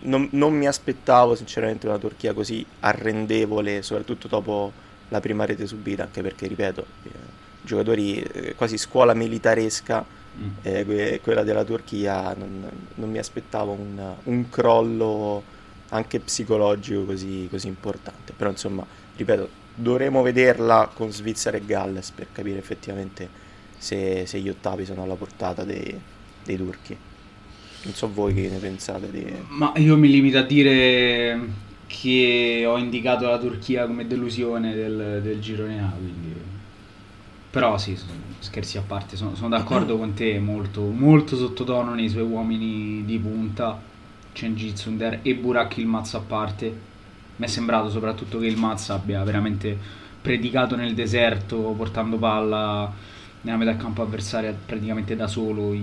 non, 0.00 0.28
non, 0.32 0.54
mi 0.54 0.66
aspettavo 0.66 1.34
sinceramente 1.34 1.86
una 1.86 1.98
Turchia 1.98 2.34
così 2.34 2.64
arrendevole, 2.80 3.82
soprattutto 3.82 4.28
dopo 4.28 4.72
la 5.08 5.20
prima 5.20 5.44
rete 5.44 5.66
subita, 5.66 6.02
anche 6.02 6.22
perché, 6.22 6.46
ripeto, 6.46 6.86
eh, 7.04 7.10
giocatori 7.62 8.20
eh, 8.20 8.54
quasi 8.54 8.76
scuola 8.76 9.14
militaresca, 9.14 10.04
mm. 10.38 10.48
eh, 10.62 11.20
quella 11.22 11.42
della 11.42 11.64
Turchia, 11.64 12.34
non, 12.34 12.68
non 12.94 13.10
mi 13.10 13.18
aspettavo 13.18 13.72
un, 13.72 14.14
un, 14.24 14.48
crollo 14.48 15.42
anche 15.90 16.20
psicologico 16.20 17.04
così, 17.04 17.48
così 17.50 17.68
importante. 17.68 18.32
Però 18.36 18.50
insomma, 18.50 18.84
ripeto, 19.16 19.48
dovremo 19.74 20.22
vederla 20.22 20.90
con 20.92 21.10
Svizzera 21.10 21.56
e 21.56 21.64
Galles 21.64 22.10
per 22.10 22.28
capire 22.32 22.58
effettivamente 22.58 23.28
se, 23.78 24.26
se 24.26 24.38
gli 24.40 24.48
ottavi 24.48 24.84
sono 24.84 25.02
alla 25.02 25.14
portata 25.14 25.64
dei, 25.64 25.98
dei 26.44 26.56
turchi. 26.56 26.96
Non 27.84 27.94
so 27.94 28.12
voi 28.12 28.32
che 28.32 28.48
ne 28.48 28.58
pensate 28.58 29.10
di... 29.10 29.24
Ma 29.48 29.72
io 29.76 29.96
mi 29.96 30.08
limito 30.08 30.38
a 30.38 30.42
dire 30.42 31.40
che 31.86 32.64
ho 32.66 32.78
indicato 32.78 33.26
la 33.26 33.38
Turchia 33.38 33.86
come 33.86 34.06
delusione 34.06 34.74
del, 34.74 35.20
del 35.22 35.40
girone 35.40 35.82
A, 35.82 35.90
quindi... 35.90 36.34
Però 37.50 37.76
sì, 37.76 37.98
scherzi 38.38 38.78
a 38.78 38.82
parte, 38.86 39.16
sono, 39.16 39.34
sono 39.34 39.50
d'accordo 39.50 39.98
con 39.98 40.14
te, 40.14 40.38
molto, 40.38 40.82
molto 40.82 41.36
sottotono 41.36 41.92
nei 41.92 42.08
suoi 42.08 42.22
uomini 42.22 43.04
di 43.04 43.18
punta, 43.18 43.78
Cengiz 44.32 44.80
Sunder 44.80 45.18
e 45.20 45.34
Burak 45.34 45.76
il 45.76 45.86
Mazza 45.86 46.18
a 46.18 46.22
parte. 46.22 46.74
Mi 47.36 47.44
è 47.44 47.48
sembrato 47.48 47.90
soprattutto 47.90 48.38
che 48.38 48.46
il 48.46 48.56
Mazza 48.56 48.94
abbia 48.94 49.22
veramente 49.22 49.76
predicato 50.22 50.76
nel 50.76 50.94
deserto, 50.94 51.58
portando 51.76 52.16
palla 52.16 52.90
nella 53.42 53.56
metà 53.56 53.76
campo 53.76 54.02
avversaria 54.02 54.52
praticamente 54.52 55.14
da 55.14 55.26
solo 55.26 55.72
in, 55.72 55.82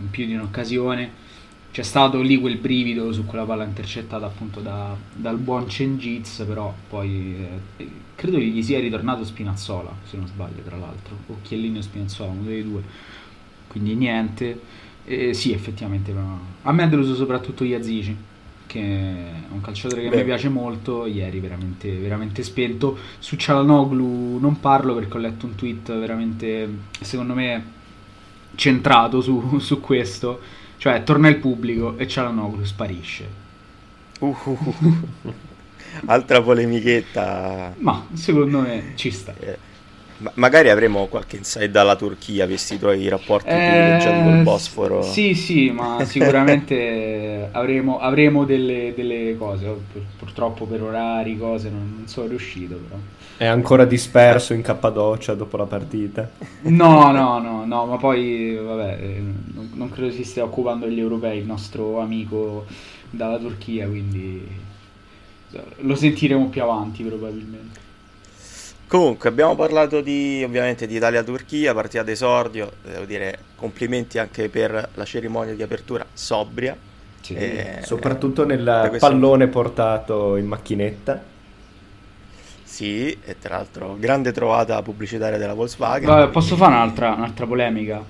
in 0.00 0.10
più 0.10 0.26
di 0.26 0.34
un'occasione. 0.34 1.26
C'è 1.70 1.82
stato 1.82 2.20
lì 2.20 2.38
quel 2.38 2.56
brivido 2.56 3.12
su 3.12 3.24
quella 3.24 3.44
palla 3.44 3.64
intercettata 3.64 4.26
appunto 4.26 4.60
da, 4.60 4.96
dal 5.14 5.38
buon 5.38 5.68
Cengiz, 5.68 6.44
però 6.46 6.74
poi 6.88 7.36
eh, 7.76 7.90
credo 8.14 8.38
gli 8.38 8.62
sia 8.62 8.80
ritornato 8.80 9.24
Spinazzola, 9.24 9.94
se 10.04 10.16
non 10.16 10.26
sbaglio 10.26 10.62
tra 10.62 10.76
l'altro, 10.76 11.16
o 11.26 11.38
Chiellini 11.42 11.78
o 11.78 11.82
Spinazzola, 11.82 12.30
uno 12.30 12.42
dei 12.42 12.62
due. 12.62 12.82
Quindi 13.68 13.94
niente. 13.94 14.60
Eh, 15.04 15.32
sì, 15.34 15.52
effettivamente, 15.52 16.12
a 16.62 16.72
me 16.72 16.82
ha 16.82 16.86
deluso 16.86 17.14
soprattutto 17.14 17.64
Iazici 17.64 18.16
che 18.68 18.80
è 18.80 19.52
un 19.52 19.60
calciatore 19.60 20.02
che 20.02 20.10
Beh. 20.10 20.16
mi 20.18 20.24
piace 20.24 20.48
molto, 20.48 21.06
ieri 21.06 21.40
veramente, 21.40 21.90
veramente 21.90 22.44
spento. 22.44 22.96
Su 23.18 23.34
Cialanoglu 23.34 24.38
non 24.38 24.60
parlo 24.60 24.94
perché 24.94 25.16
ho 25.16 25.20
letto 25.20 25.46
un 25.46 25.56
tweet 25.56 25.98
veramente, 25.98 26.68
secondo 27.00 27.34
me, 27.34 27.64
centrato 28.54 29.20
su, 29.20 29.58
su 29.58 29.80
questo, 29.80 30.40
cioè 30.76 31.02
torna 31.02 31.28
il 31.28 31.36
pubblico 31.36 31.96
e 31.96 32.06
Cialanoglu 32.06 32.62
sparisce. 32.64 33.28
Uh, 34.20 34.36
uh, 34.44 34.74
uh. 35.22 35.32
Altra 36.04 36.42
polemichetta. 36.42 37.74
Ma 37.78 38.06
secondo 38.12 38.60
me 38.60 38.92
ci 38.94 39.10
sta. 39.10 39.34
Eh 40.20 40.24
ma 40.24 40.32
magari 40.34 40.68
avremo 40.68 41.06
qualche 41.06 41.36
insight 41.36 41.70
dalla 41.70 41.94
Turchia, 41.94 42.44
visti 42.44 42.74
i 42.74 42.78
tuoi 42.78 43.06
rapporti 43.08 43.50
eh, 43.50 43.56
privilegiati 43.56 44.22
col 44.24 44.42
Bosforo. 44.42 45.02
Sì, 45.02 45.34
sì, 45.34 45.70
ma 45.70 46.02
sicuramente 46.06 47.48
avremo, 47.52 48.00
avremo 48.00 48.44
delle, 48.44 48.92
delle, 48.96 49.36
cose. 49.36 49.66
Pur, 49.66 50.02
purtroppo 50.18 50.64
per 50.66 50.82
orari, 50.82 51.38
cose, 51.38 51.70
non, 51.70 51.94
non, 51.96 52.08
sono 52.08 52.26
riuscito. 52.26 52.76
Però. 52.76 53.00
È 53.36 53.46
ancora 53.46 53.84
disperso 53.84 54.54
in 54.54 54.62
Cappadocia 54.62 55.34
dopo 55.34 55.56
la 55.56 55.66
partita? 55.66 56.28
No, 56.62 57.12
no, 57.12 57.38
no, 57.38 57.64
no, 57.64 57.86
ma 57.86 57.96
poi, 57.96 58.56
vabbè, 58.56 58.98
non, 59.54 59.70
non 59.74 59.90
credo 59.90 60.10
si 60.10 60.24
stia 60.24 60.42
occupando 60.42 60.88
gli 60.88 60.98
europei, 60.98 61.38
il 61.38 61.46
nostro 61.46 62.00
amico 62.00 62.66
dalla 63.10 63.38
Turchia, 63.38 63.86
quindi 63.86 64.66
lo 65.78 65.94
sentiremo 65.94 66.48
più 66.48 66.62
avanti 66.62 67.04
probabilmente. 67.04 67.77
Comunque 68.88 69.28
abbiamo 69.28 69.54
parlato 69.54 70.00
di 70.00 70.42
ovviamente 70.42 70.86
di 70.86 70.96
Italia-Turchia, 70.96 71.74
partita 71.74 72.02
d'esordio, 72.02 72.72
devo 72.82 73.04
dire 73.04 73.38
complimenti 73.54 74.18
anche 74.18 74.48
per 74.48 74.88
la 74.94 75.04
cerimonia 75.04 75.54
di 75.54 75.62
apertura 75.62 76.06
sobria, 76.10 76.74
Sì. 77.20 77.34
Eh, 77.34 77.80
Soprattutto 77.82 78.46
nel 78.46 78.96
pallone 78.98 79.46
portato 79.48 80.36
in 80.36 80.46
macchinetta. 80.46 81.22
Sì, 82.64 83.10
e 83.24 83.38
tra 83.38 83.56
l'altro 83.56 83.96
grande 83.98 84.32
trovata 84.32 84.80
pubblicitaria 84.80 85.36
della 85.36 85.52
Volkswagen. 85.52 86.06
Vabbè, 86.08 86.30
posso 86.30 86.56
fare 86.56 86.72
un'altra, 86.72 87.12
un'altra 87.12 87.46
polemica? 87.46 88.02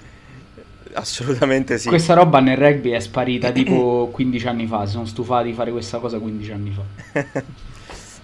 Assolutamente 0.93 1.79
sì. 1.79 1.89
Questa 1.89 2.15
roba 2.15 2.39
nel 2.39 2.57
rugby 2.57 2.91
è 2.91 3.01
sparita 3.01 3.51
tipo 3.51 4.11
15 4.15 4.47
anni 4.47 4.67
fa. 4.67 4.87
Si 4.87 4.93
sono 4.93 5.07
stufati 5.07 5.49
di 5.49 5.55
fare 5.55 5.73
questa 5.73 5.99
cosa 5.99 6.19
15 6.21 6.53
anni 6.53 6.71
fa. 6.71 7.25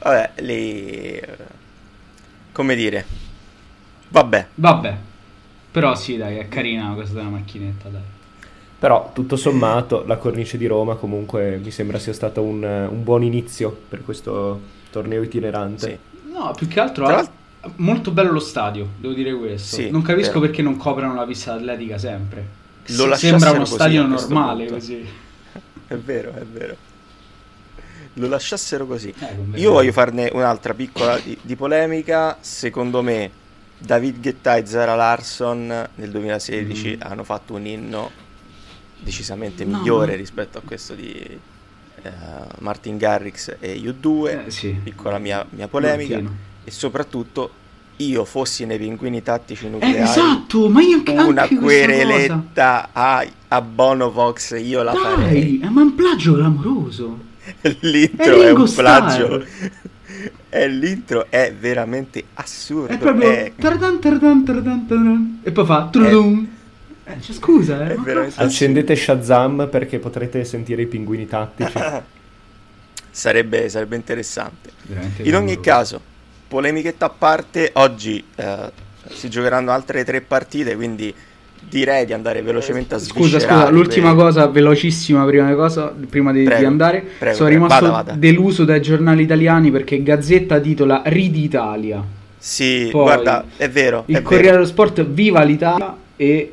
Vabbè, 0.05 0.33
lì... 0.43 1.21
Come 2.55 2.77
dire... 2.77 3.05
Vabbè, 4.09 4.47
Vabbè, 4.55 4.97
però 5.73 5.97
sì, 5.97 6.17
dai, 6.17 6.37
è 6.37 6.47
carina 6.47 6.95
questa 6.95 7.15
della 7.17 7.31
macchinetta, 7.31 7.89
dai. 7.89 8.01
Però 8.79 9.11
tutto 9.13 9.35
sommato 9.35 10.05
la 10.07 10.19
cornice 10.19 10.57
di 10.57 10.67
Roma 10.67 10.95
comunque 10.95 11.59
mi 11.63 11.73
sembra 11.73 11.99
sia 11.99 12.13
stato 12.13 12.43
un, 12.43 12.63
un 12.63 13.03
buon 13.03 13.25
inizio 13.25 13.77
per 13.89 14.05
questo 14.05 14.61
torneo 14.91 15.23
itinerante. 15.23 15.89
sì. 15.89 16.31
No, 16.33 16.53
più 16.57 16.69
che 16.69 16.81
altro 16.81 17.07
Tra 17.07 17.29
molto 17.77 18.11
bello 18.13 18.31
lo 18.31 18.41
stadio, 18.41 18.87
devo 18.99 19.15
dire 19.15 19.35
questo. 19.35 19.77
Sì, 19.77 19.91
non 19.91 20.03
capisco 20.03 20.35
vero. 20.35 20.41
perché 20.41 20.63
non 20.63 20.77
coprano 20.77 21.15
la 21.15 21.25
pista 21.25 21.55
atletica 21.55 21.99
sempre. 21.99 22.47
Lo 22.97 23.15
Sembra 23.17 23.51
uno 23.51 23.65
stadio 23.65 24.07
normale 24.07 24.65
punto. 24.67 24.75
così. 24.75 25.05
È 25.87 25.97
vero, 25.97 26.33
è 26.35 26.45
vero. 26.45 26.77
Lo 28.15 28.29
lasciassero 28.29 28.87
così. 28.87 29.13
Eh, 29.19 29.59
Io 29.61 29.73
voglio 29.73 29.93
farne 29.93 30.31
un'altra 30.33 30.73
piccola 30.75 31.19
di, 31.19 31.37
di 31.41 31.57
polemica. 31.57 32.37
Secondo 32.41 33.03
me, 33.03 33.31
David 33.79 34.21
Guetta 34.21 34.57
e 34.57 34.67
Zara 34.67 34.95
Larson 34.95 35.67
nel 35.95 36.11
2016 36.11 36.97
Mm. 36.97 37.01
hanno 37.03 37.25
fatto 37.25 37.55
un 37.55 37.67
inno 37.67 38.11
decisamente 39.01 39.65
No, 39.65 39.79
migliore 39.79 40.13
no. 40.13 40.17
rispetto 40.19 40.59
a 40.59 40.63
questo 40.65 40.95
di 40.95 41.13
eh, 41.13 42.11
Martin 42.61 42.97
Garrix 42.99 43.57
e 43.59 43.75
U2. 43.81 44.47
Eh, 44.47 44.51
sì. 44.51 44.71
Piccola 44.83 45.19
mia, 45.19 45.45
mia 45.51 45.69
polemica. 45.69 46.15
Martino. 46.15 46.37
E 46.65 46.71
soprattutto, 46.71 47.51
io 47.97 48.25
fossi 48.25 48.65
nei 48.65 48.79
pinguini 48.79 49.23
tattici 49.23 49.67
Eh, 49.67 49.71
nucleari. 49.71 49.99
esatto, 50.03 50.69
ma 50.69 50.81
io 50.83 50.97
anche, 50.99 51.13
Una 51.13 51.43
anche 51.43 51.57
quereletta 51.57 52.89
a, 52.93 53.27
a 53.49 53.61
Bono 53.61 54.11
Vox 54.11 54.59
io 54.61 54.83
la 54.83 54.95
farei. 54.95 55.59
Dai, 55.59 55.61
eh, 55.67 55.71
ma 55.71 55.81
è 55.81 55.85
un 55.85 55.95
plagio 55.95 56.35
clamoroso. 56.35 57.33
L'intro 57.81 58.43
È 58.43 58.47
è, 58.47 58.51
un 58.51 58.73
plagio. 58.75 59.45
E 60.49 60.69
l'intro 60.69 61.27
è 61.31 61.53
veramente 61.53 62.23
assurdo. 62.35 62.93
È 62.93 62.97
proprio 62.97 63.29
è- 63.29 63.53
taradan, 63.57 63.99
taradan, 63.99 64.45
taradan, 64.45 64.87
taradan. 64.87 65.41
e 65.43 65.51
poi 65.51 65.65
fa 65.67 65.89
trudum. 65.91 66.49
Eh, 67.03 67.21
cioè, 67.21 67.35
scusa, 67.35 67.81
eh. 67.89 67.93
è 67.93 67.97
ma 67.97 68.03
veramente 68.05 68.37
cosa- 68.37 68.47
Accendete 68.47 68.95
Shazam 68.95 69.69
perché 69.69 69.99
potrete 69.99 70.45
sentire 70.45 70.83
i 70.83 70.87
pinguini 70.87 71.27
tattici. 71.27 71.73
sarebbe, 73.11 73.69
sarebbe 73.69 73.97
interessante. 73.97 74.71
Veramente 74.83 75.23
In 75.23 75.35
ogni 75.35 75.59
caso, 75.61 76.01
polemichetta 76.47 77.07
a 77.07 77.11
parte, 77.11 77.71
oggi 77.75 78.25
eh, 78.37 78.71
si 79.11 79.29
giocheranno 79.29 79.73
altre 79.73 80.05
tre 80.05 80.21
partite, 80.21 80.77
quindi 80.77 81.13
direi 81.69 82.05
di 82.07 82.13
andare 82.13 82.43
velocemente 82.43 82.95
a 82.95 82.99
Scusa, 82.99 83.39
sviscerare 83.39 83.61
scusa, 83.67 83.71
l'ultima 83.71 84.15
per- 84.15 84.25
cosa, 84.25 84.47
velocissima 84.47 85.25
prima, 85.25 85.49
di 85.49 85.55
cosa, 85.55 85.95
prima 86.09 86.33
di, 86.33 86.41
di 86.41 86.45
Prego, 86.45 86.67
andare. 86.67 87.05
prego, 87.19 87.35
Sono 87.37 87.49
prego. 87.49 87.65
rimasto 87.65 87.85
Vada, 87.87 87.97
vada. 87.97 88.13
deluso 88.19 88.65
dai 88.65 88.81
giornali 88.83 89.23
italiani 89.23 89.71
perché 89.71 90.03
Gazzetta 90.03 90.59
titola 90.61 91.03
Ridi 91.07 91.45
Italia. 91.45 92.03
Sì, 92.37 92.89
Poi, 92.91 93.03
guarda, 93.03 93.45
è 93.57 93.69
vero. 93.71 94.03
Il 94.07 94.17
è 94.17 94.23
Corriere 94.23 94.45
vero. 94.45 94.57
dello 94.57 94.67
Sport 94.69 95.05
viva 95.07 95.43
l'Italia 95.43 95.97
e 96.17 96.53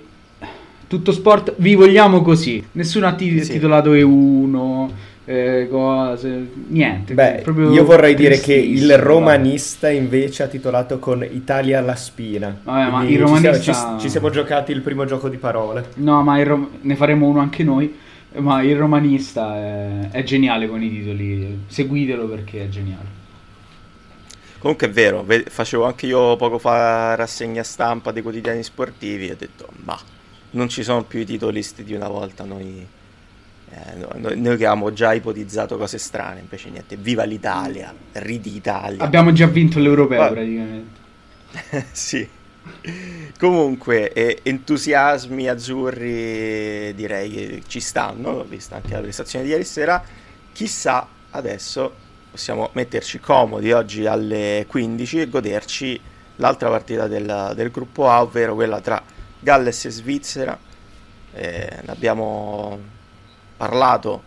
tutto 0.87 1.11
sport 1.11 1.53
vi 1.57 1.75
vogliamo 1.75 2.21
così. 2.21 2.63
Nessuno 2.73 3.07
ha 3.07 3.13
ti- 3.13 3.43
Sì. 3.43 3.53
titolato 3.53 3.93
E1, 3.93 4.89
eh, 5.25 5.67
cose, 5.69 6.49
niente. 6.67 7.13
Beh, 7.13 7.41
proprio 7.43 7.71
io 7.71 7.85
vorrei 7.85 8.15
dire 8.15 8.39
che 8.39 8.53
il 8.53 8.97
romanista 8.97 9.89
invece 9.89 10.43
ha 10.43 10.47
titolato 10.47 10.99
con 10.99 11.23
Italia 11.23 11.79
alla 11.79 11.95
spina. 11.95 12.59
Vabbè, 12.63 12.89
ma 12.91 12.97
Quindi 12.97 13.13
il 13.13 13.19
ci 13.19 13.25
siamo- 13.27 13.35
romanista- 13.41 13.95
Ci, 13.97 14.01
ci 14.03 14.09
siamo 14.09 14.29
giocati 14.29 14.71
il 14.71 14.81
primo 14.81 15.05
gioco 15.05 15.29
di 15.29 15.37
parole. 15.37 15.89
No, 15.95 16.21
ma 16.23 16.41
rom- 16.43 16.69
ne 16.81 16.95
faremo 16.95 17.27
uno 17.27 17.39
anche 17.39 17.63
noi. 17.63 17.93
Ma 18.33 18.61
il 18.63 18.77
romanista 18.77 19.57
è, 19.57 20.09
è 20.11 20.23
geniale 20.23 20.67
con 20.67 20.81
i 20.81 20.89
titoli. 20.89 21.63
Seguitelo 21.67 22.27
perché 22.27 22.63
è 22.63 22.69
geniale. 22.69 23.19
Comunque 24.59 24.87
è 24.87 24.91
vero, 24.91 25.23
ve- 25.23 25.45
facevo 25.49 25.85
anche 25.85 26.05
io 26.05 26.35
poco 26.35 26.57
fa 26.59 27.15
rassegna 27.15 27.63
stampa 27.63 28.11
dei 28.11 28.21
quotidiani 28.21 28.61
sportivi 28.63 29.27
e 29.27 29.31
ho 29.31 29.35
detto, 29.37 29.67
ma 29.83 29.97
non 30.51 30.69
ci 30.69 30.83
sono 30.83 31.03
più 31.03 31.19
i 31.19 31.25
titolisti 31.25 31.83
di 31.83 31.93
una 31.95 32.07
volta, 32.07 32.43
noi, 32.43 32.63
eh, 32.63 32.85
no- 32.85 33.00
noi, 33.95 34.39
noi 34.39 34.57
che 34.57 34.65
avevamo 34.65 34.91
già 34.91 35.13
ipotizzato 35.13 35.77
cose 35.77 35.97
strane, 35.97 36.41
invece 36.41 36.69
niente, 36.69 36.95
viva 36.97 37.23
l'Italia, 37.23 37.93
ridi 38.13 38.55
Italia. 38.55 39.03
Abbiamo 39.03 39.31
già 39.31 39.47
vinto 39.47 39.79
l'europeo 39.79 40.19
Va- 40.19 40.29
praticamente. 40.29 40.99
sì. 41.91 42.27
Comunque, 43.39 44.13
eh, 44.13 44.39
entusiasmi 44.43 45.47
azzurri 45.47 46.93
direi 46.93 47.31
che 47.31 47.63
ci 47.67 47.79
stanno, 47.79 48.29
ho 48.29 48.43
visto 48.43 48.75
anche 48.75 48.93
la 48.93 48.99
prestazione 48.99 49.45
di 49.45 49.51
ieri 49.51 49.63
sera. 49.63 50.03
Chissà, 50.51 51.07
adesso 51.31 51.93
possiamo 52.29 52.69
metterci 52.73 53.19
comodi 53.19 53.71
oggi 53.71 54.05
alle 54.05 54.65
15 54.67 55.21
e 55.21 55.29
goderci 55.29 55.99
l'altra 56.37 56.69
partita 56.69 57.07
del, 57.07 57.53
del 57.55 57.71
gruppo 57.71 58.09
A, 58.09 58.21
ovvero 58.21 58.53
quella 58.53 58.79
tra 58.79 59.01
Galles 59.39 59.85
e 59.85 59.89
Svizzera. 59.89 60.57
Eh, 61.33 61.79
ne 61.81 61.91
abbiamo 61.91 62.99
parlato 63.61 64.23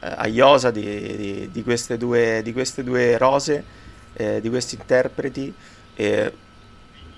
eh, 0.00 0.06
a 0.16 0.26
Iosa 0.26 0.70
di, 0.70 0.82
di- 1.16 1.48
di 1.52 1.62
queste 1.62 1.98
due, 1.98 2.40
di 2.42 2.52
queste 2.54 2.82
due 2.82 3.18
rose, 3.18 3.62
eh, 4.14 4.40
di 4.40 4.48
questi 4.48 4.76
interpreti. 4.76 5.52
E 5.94 6.32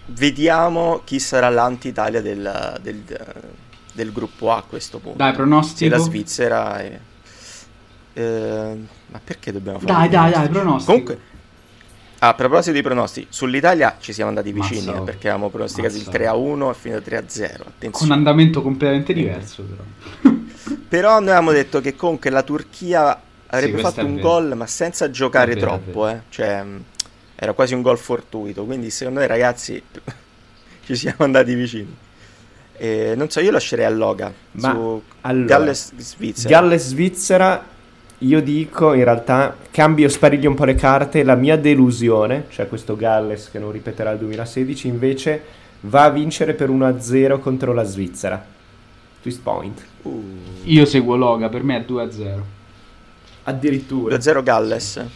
vediamo 0.07 1.03
chi 1.05 1.21
sarà 1.21 1.49
l'anti-Italia 1.49 2.21
del, 2.21 2.79
del- 2.83 3.05
del 3.93 4.13
gruppo 4.13 4.51
A 4.53 4.57
a 4.59 4.63
questo 4.63 4.99
punto. 4.99 5.19
Dai, 5.19 5.33
pronostico. 5.33 5.95
la 5.95 6.01
Svizzera 6.03 6.79
è... 6.79 6.99
eh, 8.15 8.77
ma 9.07 9.21
perché 9.23 9.53
dobbiamo 9.53 9.79
fare 9.79 9.93
Dai, 9.93 10.09
dai, 10.09 10.31
dai, 10.33 10.49
pronostico. 10.49 10.91
Comunque, 10.93 11.29
a 12.23 12.35
proposito 12.35 12.73
di 12.73 12.83
pronostici, 12.83 13.27
sull'Italia 13.31 13.97
ci 14.01 14.13
siamo 14.13 14.29
andati 14.31 14.53
vicini 14.53 14.85
Mazza, 14.87 15.01
eh, 15.01 15.05
perché 15.05 15.29
avevamo 15.29 15.51
pronosticato 15.51 15.95
il 15.95 16.01
Mazza. 16.05 16.11
3 16.11 16.27
a 16.27 16.35
1 16.35 16.71
e 16.71 16.75
finito 16.75 17.01
3 17.03 17.17
a 17.17 17.23
0. 17.27 17.53
Con 17.59 17.67
Attenzione. 17.69 18.13
andamento 18.15 18.63
completamente 18.63 19.13
diverso, 19.13 19.63
però. 19.63 20.39
Però 20.75 21.19
noi 21.19 21.29
avevamo 21.31 21.53
detto 21.53 21.81
che 21.81 21.97
comunque 21.97 22.31
la 22.31 22.43
Turchia 22.43 23.21
avrebbe 23.47 23.73
questo 23.73 23.91
fatto 23.91 24.07
un 24.07 24.17
vero. 24.17 24.29
gol, 24.29 24.57
ma 24.57 24.67
senza 24.67 25.11
giocare 25.11 25.55
vero, 25.55 25.67
troppo, 25.67 26.09
eh. 26.09 26.21
Cioè, 26.29 26.65
era 27.35 27.53
quasi 27.53 27.75
un 27.75 27.83
gol 27.83 27.99
fortuito. 27.99 28.65
Quindi, 28.65 28.91
secondo 28.91 29.21
me, 29.21 29.27
ragazzi, 29.27 29.83
ci 30.85 30.95
siamo 30.95 31.25
andati 31.25 31.55
vicini. 31.55 31.97
Eh, 32.77 33.13
non 33.15 33.29
so, 33.29 33.41
io 33.41 33.51
lascerei 33.51 33.85
a 33.85 33.91
Loga 33.91 34.33
Ma, 34.53 34.71
su 34.71 35.03
allora, 35.21 35.47
Galles 35.47 35.93
Svizzera. 35.97 36.49
Galles 36.49 36.87
Svizzera, 36.87 37.63
io 38.19 38.41
dico 38.41 38.95
in 38.95 39.05
realtà 39.05 39.55
cambio, 39.71 40.09
spariglio 40.09 40.49
un 40.49 40.57
po' 40.57 40.65
le 40.65 40.77
carte, 40.77 41.23
la 41.23 41.35
mia 41.35 41.59
delusione, 41.59 42.47
cioè 42.49 42.69
questo 42.69 42.97
Galles 42.97 43.51
che 43.51 43.59
non 43.59 43.71
ripeterà 43.71 44.13
il 44.13 44.19
2016, 44.21 44.89
invece 44.89 45.43
va 45.81 46.05
a 46.05 46.11
vincere 46.11 46.55
per 46.55 46.71
1-0 46.71 47.39
contro 47.41 47.75
la 47.75 47.85
Svizzera. 47.85 48.43
Twist 49.23 49.43
point. 49.43 49.85
Uh, 50.03 50.23
Io 50.65 50.85
seguo 50.87 51.17
Loga, 51.17 51.49
per 51.49 51.63
me 51.63 51.77
è 51.77 51.85
2-0. 51.85 52.43
Addirittura. 53.45 54.17
2-0 54.17 54.43
Galles. 54.43 55.07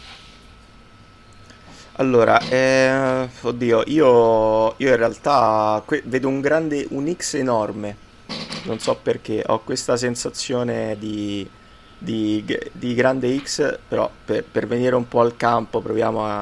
Allora, 1.97 2.39
eh, 2.49 3.29
oddio, 3.41 3.83
io, 3.87 4.73
io 4.77 4.89
in 4.89 4.95
realtà 4.97 5.81
que- 5.85 6.01
vedo 6.05 6.27
un 6.27 6.41
grande, 6.41 6.85
un 6.89 7.13
X 7.15 7.35
enorme. 7.35 7.95
Non 8.65 8.79
so 8.79 8.95
perché, 9.01 9.43
ho 9.45 9.59
questa 9.63 9.95
sensazione 9.95 10.97
di, 10.99 11.47
di, 11.97 12.43
di 12.73 12.93
grande 12.95 13.37
X, 13.39 13.79
però 13.87 14.09
per, 14.25 14.43
per 14.43 14.67
venire 14.67 14.95
un 14.95 15.07
po' 15.07 15.21
al 15.21 15.37
campo 15.37 15.81
proviamo 15.81 16.25
a, 16.25 16.41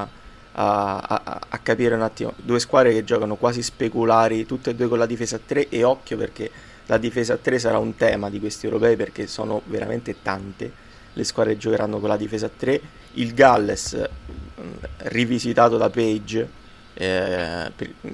a- 0.52 0.98
a- 0.98 1.40
a 1.48 1.58
capire 1.58 1.94
un 1.94 2.02
attimo. 2.02 2.32
Due 2.36 2.58
squadre 2.58 2.92
che 2.92 3.04
giocano 3.04 3.36
quasi 3.36 3.62
speculari, 3.62 4.46
tutte 4.46 4.70
e 4.70 4.74
due 4.74 4.88
con 4.88 4.98
la 4.98 5.06
difesa 5.06 5.36
a 5.36 5.40
3 5.44 5.68
e 5.68 5.84
occhio 5.84 6.16
perché 6.16 6.50
la 6.86 6.98
difesa 6.98 7.34
a 7.34 7.36
3 7.36 7.58
sarà 7.58 7.78
un 7.78 7.96
tema 7.96 8.28
di 8.30 8.38
questi 8.40 8.66
europei 8.66 8.96
perché 8.96 9.26
sono 9.26 9.62
veramente 9.66 10.16
tante 10.22 10.82
le 11.12 11.24
squadre 11.24 11.56
giocheranno 11.56 11.98
con 12.00 12.08
la 12.08 12.16
difesa 12.16 12.46
a 12.46 12.50
3. 12.54 12.80
Il 13.14 13.34
Galles, 13.34 13.92
mh, 13.94 14.62
rivisitato 15.08 15.76
da 15.76 15.88
Page, 15.88 16.48
eh, 16.94 17.70
per- 17.74 17.94
mh, 18.00 18.10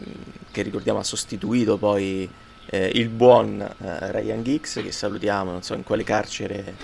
che 0.52 0.62
ricordiamo 0.62 0.98
ha 0.98 1.04
sostituito 1.04 1.76
poi 1.78 2.28
eh, 2.66 2.90
il 2.94 3.08
buon 3.08 3.60
eh, 3.60 4.12
Ryan 4.12 4.42
Giggs, 4.44 4.80
che 4.82 4.92
salutiamo, 4.92 5.50
non 5.50 5.62
so 5.62 5.74
in 5.74 5.82
quale 5.82 6.04
carcere 6.04 6.74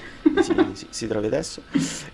si, 0.42 0.54
si- 0.72 0.86
si 0.90 1.06
trovi 1.06 1.26
adesso, 1.26 1.62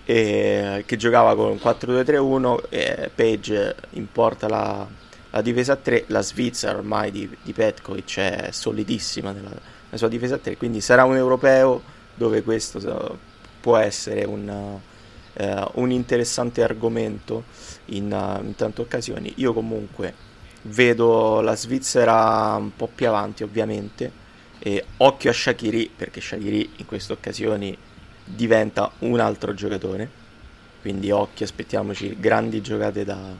che 0.05 0.95
giocava 0.97 1.35
con 1.35 1.57
4-2-3-1. 1.57 2.63
eh, 2.69 3.09
Page 3.13 3.75
importa 3.91 4.47
la, 4.47 4.87
la 5.33 5.41
difesa 5.41 5.73
a 5.73 5.77
3, 5.77 6.05
la 6.07 6.21
Svizzera 6.21 6.77
ormai 6.77 7.09
di, 7.09 7.27
di 7.41 7.53
Petkovic 7.53 8.19
è 8.19 8.49
solidissima 8.51 9.31
nella, 9.31 9.49
nella 9.49 9.97
sua 9.97 10.07
difesa 10.07 10.35
a 10.35 10.37
3, 10.37 10.57
quindi 10.57 10.79
sarà 10.79 11.05
un 11.05 11.15
europeo 11.15 11.81
dove 12.13 12.43
questo 12.43 13.17
può 13.59 13.77
essere 13.77 14.25
un, 14.25 14.77
eh, 15.33 15.67
un 15.73 15.89
interessante 15.89 16.61
argomento 16.61 17.45
in, 17.85 18.11
uh, 18.11 18.45
in 18.45 18.53
tante 18.55 18.81
occasioni. 18.81 19.33
Io 19.37 19.53
comunque 19.53 20.13
vedo 20.63 21.41
la 21.41 21.55
Svizzera 21.55 22.55
un 22.55 22.75
po' 22.75 22.87
più 22.93 23.07
avanti 23.07 23.41
ovviamente 23.41 24.21
e 24.59 24.85
occhio 24.97 25.31
a 25.31 25.33
Shakiri 25.33 25.89
perché 25.95 26.21
Shakiri 26.21 26.73
in 26.77 26.85
queste 26.85 27.11
occasioni 27.11 27.75
diventa 28.23 28.91
un 28.99 29.19
altro 29.19 29.53
giocatore 29.53 30.21
quindi 30.79 31.11
occhio 31.11 31.43
aspettiamoci 31.43 32.15
grandi 32.17 32.61
giocate 32.61 33.03
da, 33.03 33.35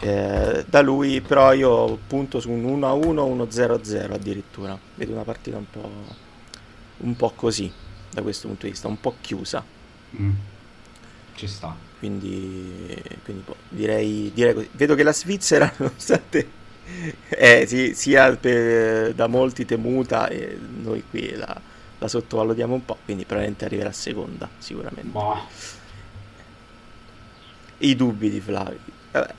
eh, 0.00 0.64
da 0.68 0.80
lui 0.80 1.20
però 1.20 1.52
io 1.52 1.98
punto 2.06 2.40
su 2.40 2.50
un 2.50 2.64
1-1 2.80 3.46
1-0-0 3.48 4.12
addirittura 4.12 4.78
vedo 4.94 5.12
una 5.12 5.22
partita 5.24 5.56
un 5.58 5.66
po', 5.70 5.90
un 6.98 7.16
po' 7.16 7.32
così 7.36 7.70
da 8.10 8.22
questo 8.22 8.48
punto 8.48 8.64
di 8.66 8.72
vista 8.72 8.88
un 8.88 9.00
po' 9.00 9.16
chiusa 9.20 9.64
Mm. 10.20 10.32
Ci 11.36 11.46
sta. 11.46 11.74
quindi, 11.98 13.00
quindi 13.24 13.42
boh, 13.46 13.56
direi, 13.68 14.30
direi 14.34 14.54
così. 14.54 14.68
Vedo 14.72 14.94
che 14.96 15.02
la 15.04 15.12
Svizzera, 15.12 15.72
nonostante 15.78 16.50
è 17.28 17.64
sì, 17.66 17.94
sia 17.94 18.36
per- 18.36 19.14
da 19.14 19.26
molti 19.28 19.64
temuta, 19.64 20.26
e 20.28 20.58
noi 20.82 21.04
qui 21.08 21.30
la, 21.36 21.60
la 21.98 22.08
sottovalutiamo 22.08 22.74
un 22.74 22.84
po', 22.84 22.98
quindi 23.04 23.24
probabilmente 23.24 23.64
arriverà 23.66 23.92
seconda, 23.92 24.48
sicuramente. 24.58 25.10
Boh. 25.10 25.38
I 27.78 27.96
dubbi 27.96 28.30
di 28.30 28.40
Flavio. 28.40 28.78
Vabbè. 29.12 29.34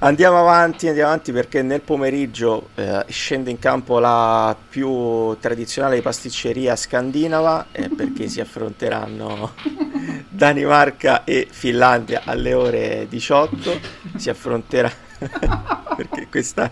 Andiamo 0.00 0.38
avanti, 0.38 0.86
andiamo 0.86 1.10
avanti 1.10 1.32
perché 1.32 1.62
nel 1.62 1.80
pomeriggio 1.80 2.68
eh, 2.76 3.04
scende 3.08 3.50
in 3.50 3.58
campo 3.58 3.98
la 3.98 4.56
più 4.68 5.36
tradizionale 5.40 6.00
pasticceria 6.02 6.76
scandinava 6.76 7.66
eh, 7.72 7.88
perché 7.88 8.28
si 8.28 8.40
affronteranno 8.40 9.54
Danimarca 10.28 11.24
e 11.24 11.48
Finlandia 11.50 12.22
alle 12.24 12.54
ore 12.54 13.06
18. 13.08 13.80
Si 14.16 14.30
affronterà 14.30 14.90
perché 15.96 16.28
questa 16.30 16.70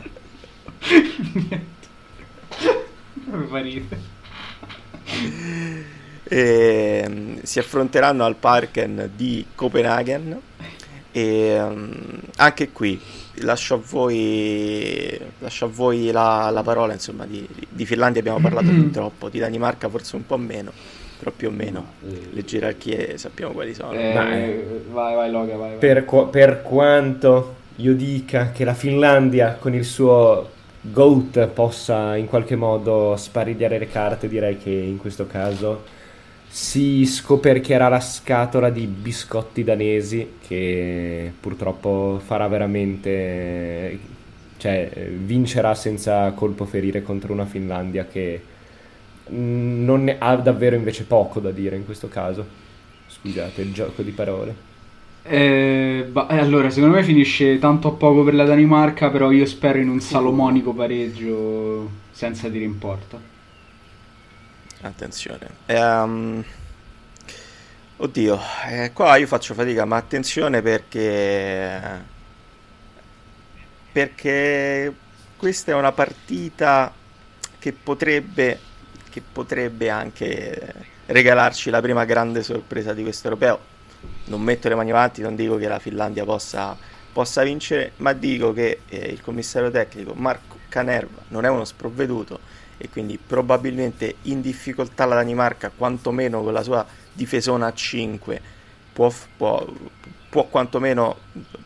Mi 3.24 3.46
fa 3.48 3.58
ridere. 3.58 4.00
e, 6.22 7.40
si 7.42 7.58
affronteranno 7.58 8.24
al 8.24 8.36
Parken 8.36 9.10
di 9.16 9.44
Copenaghen 9.54 10.40
e 11.16 11.58
mm, 11.58 11.90
anche 12.36 12.72
qui 12.72 13.00
lascio 13.40 13.74
a 13.74 13.80
voi, 13.82 15.18
lascio 15.38 15.64
a 15.64 15.68
voi 15.68 16.10
la, 16.10 16.50
la 16.52 16.62
parola 16.62 16.92
insomma 16.92 17.24
di, 17.24 17.46
di 17.70 17.86
Finlandia 17.86 18.20
abbiamo 18.20 18.38
parlato 18.38 18.66
fin 18.66 18.90
troppo 18.90 19.30
di 19.30 19.38
Danimarca 19.38 19.88
forse 19.88 20.16
un 20.16 20.26
po' 20.26 20.36
meno 20.36 20.72
però 21.18 21.30
più 21.34 21.48
o 21.48 21.50
meno 21.50 21.92
le 22.32 22.44
gerarchie 22.44 23.16
sappiamo 23.16 23.52
quali 23.52 23.72
sono 23.72 23.92
Eh, 23.92 24.12
Dai. 24.12 24.62
vai, 24.92 25.14
vai, 25.14 25.30
Loga, 25.30 25.56
vai. 25.56 25.70
vai. 25.70 25.78
Per, 25.78 26.04
qua- 26.04 26.26
per 26.26 26.60
quanto 26.60 27.54
io 27.76 27.94
dica 27.94 28.50
che 28.52 28.64
la 28.64 28.74
Finlandia 28.74 29.56
con 29.58 29.72
il 29.74 29.84
suo 29.86 30.50
GOAT 30.82 31.46
possa 31.48 32.14
in 32.16 32.26
qualche 32.26 32.56
modo 32.56 33.16
sparigliare 33.16 33.78
le 33.78 33.88
carte, 33.88 34.28
direi 34.28 34.58
che 34.58 34.70
in 34.70 34.98
questo 34.98 35.26
caso 35.26 35.84
si 36.56 37.04
scoperchierà 37.04 37.88
la 37.88 38.00
scatola 38.00 38.70
di 38.70 38.86
biscotti 38.86 39.62
danesi 39.62 40.36
che 40.40 41.30
purtroppo 41.38 42.18
farà 42.24 42.48
veramente, 42.48 43.98
cioè 44.56 45.10
vincerà 45.18 45.74
senza 45.74 46.30
colpo 46.30 46.64
ferire 46.64 47.02
contro 47.02 47.34
una 47.34 47.44
Finlandia 47.44 48.06
che 48.06 48.40
mm, 49.30 49.84
non 49.84 50.04
ne 50.04 50.16
ha 50.18 50.34
davvero 50.36 50.76
invece 50.76 51.04
poco 51.04 51.40
da 51.40 51.50
dire 51.50 51.76
in 51.76 51.84
questo 51.84 52.08
caso. 52.08 52.46
Scusate 53.06 53.60
il 53.60 53.74
gioco 53.74 54.00
di 54.00 54.12
parole. 54.12 54.54
Eh, 55.24 56.08
ba- 56.10 56.26
eh, 56.28 56.38
allora, 56.38 56.70
secondo 56.70 56.96
me 56.96 57.02
finisce 57.02 57.58
tanto 57.58 57.88
a 57.88 57.92
poco 57.92 58.24
per 58.24 58.32
la 58.32 58.44
Danimarca, 58.44 59.10
però 59.10 59.30
io 59.30 59.44
spero 59.44 59.76
in 59.78 59.90
un 59.90 60.00
salomonico 60.00 60.72
pareggio 60.72 61.90
senza 62.12 62.48
dire 62.48 62.64
in 62.64 62.78
porta. 62.78 63.35
Attenzione. 64.86 65.48
Ehm, 65.66 66.44
oddio, 67.96 68.40
eh, 68.68 68.92
qua 68.92 69.16
io 69.16 69.26
faccio 69.26 69.54
fatica, 69.54 69.84
ma 69.84 69.96
attenzione 69.96 70.62
perché... 70.62 72.14
Perché 73.92 74.94
questa 75.36 75.72
è 75.72 75.74
una 75.74 75.92
partita 75.92 76.92
che 77.58 77.72
potrebbe, 77.72 78.60
che 79.10 79.22
potrebbe 79.32 79.88
anche 79.88 80.74
regalarci 81.06 81.70
la 81.70 81.80
prima 81.80 82.04
grande 82.04 82.42
sorpresa 82.42 82.92
di 82.92 83.02
questo 83.02 83.28
europeo. 83.28 83.74
Non 84.26 84.42
metto 84.42 84.68
le 84.68 84.74
mani 84.74 84.90
avanti, 84.90 85.22
non 85.22 85.34
dico 85.34 85.56
che 85.56 85.66
la 85.66 85.78
Finlandia 85.78 86.24
possa, 86.24 86.76
possa 87.10 87.42
vincere, 87.42 87.92
ma 87.96 88.12
dico 88.12 88.52
che 88.52 88.80
eh, 88.88 88.98
il 88.98 89.22
commissario 89.22 89.70
tecnico 89.70 90.12
Marco 90.14 90.58
Canerva 90.68 91.22
non 91.28 91.46
è 91.46 91.48
uno 91.48 91.64
sprovveduto 91.64 92.38
e 92.78 92.88
quindi 92.88 93.18
probabilmente 93.18 94.16
in 94.22 94.40
difficoltà 94.40 95.04
la 95.04 95.16
Danimarca, 95.16 95.70
quantomeno 95.74 96.42
con 96.42 96.52
la 96.52 96.62
sua 96.62 96.84
difesona 97.12 97.66
a 97.66 97.72
5, 97.72 98.40
può, 98.92 99.12
può, 99.36 99.66
può 100.28 100.44
quantomeno 100.44 101.16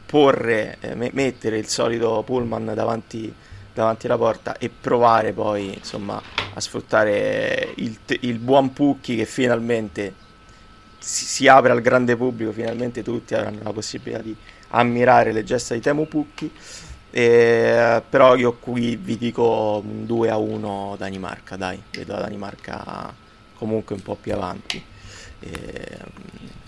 porre, 0.06 0.76
eh, 0.80 0.94
me- 0.94 1.10
mettere 1.12 1.58
il 1.58 1.68
solito 1.68 2.22
pullman 2.24 2.72
davanti, 2.74 3.32
davanti 3.72 4.06
alla 4.06 4.16
porta 4.16 4.58
e 4.58 4.68
provare 4.68 5.32
poi 5.32 5.74
insomma 5.74 6.20
a 6.52 6.60
sfruttare 6.60 7.72
il, 7.76 7.96
il 8.20 8.38
buon 8.38 8.72
Pucchi 8.72 9.16
che 9.16 9.24
finalmente 9.24 10.14
si, 10.98 11.24
si 11.24 11.48
apre 11.48 11.72
al 11.72 11.80
grande 11.80 12.16
pubblico, 12.16 12.52
finalmente 12.52 13.02
tutti 13.02 13.34
avranno 13.34 13.60
la 13.62 13.72
possibilità 13.72 14.22
di 14.22 14.34
ammirare 14.68 15.32
le 15.32 15.42
gesta 15.44 15.74
di 15.74 15.80
Temu 15.80 16.06
Pucchi. 16.06 16.50
Eh, 17.12 18.02
però 18.08 18.36
io 18.36 18.52
qui 18.54 18.96
vi 18.96 19.18
dico 19.18 19.82
un 19.84 20.06
2 20.06 20.30
a 20.30 20.36
1 20.36 20.94
Danimarca, 20.96 21.56
dai, 21.56 21.82
vedo 21.90 22.12
la 22.12 22.20
Danimarca 22.20 23.12
comunque 23.54 23.94
un 23.94 24.02
po' 24.02 24.14
più 24.14 24.32
avanti. 24.32 24.82
Eh, 25.40 25.98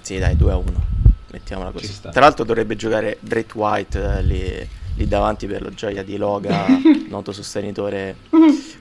sì, 0.00 0.18
dai, 0.18 0.36
2 0.36 0.52
a 0.52 0.56
1, 0.56 0.86
mettiamola 1.30 1.70
così. 1.70 2.00
Tra 2.00 2.20
l'altro 2.20 2.44
dovrebbe 2.44 2.74
giocare 2.74 3.18
Brett 3.20 3.54
White 3.54 4.18
eh, 4.18 4.22
lì, 4.22 4.68
lì 4.96 5.06
davanti 5.06 5.46
per 5.46 5.62
la 5.62 5.70
gioia 5.70 6.02
di 6.02 6.16
Loga, 6.16 6.66
noto 7.08 7.32
sostenitore 7.32 8.16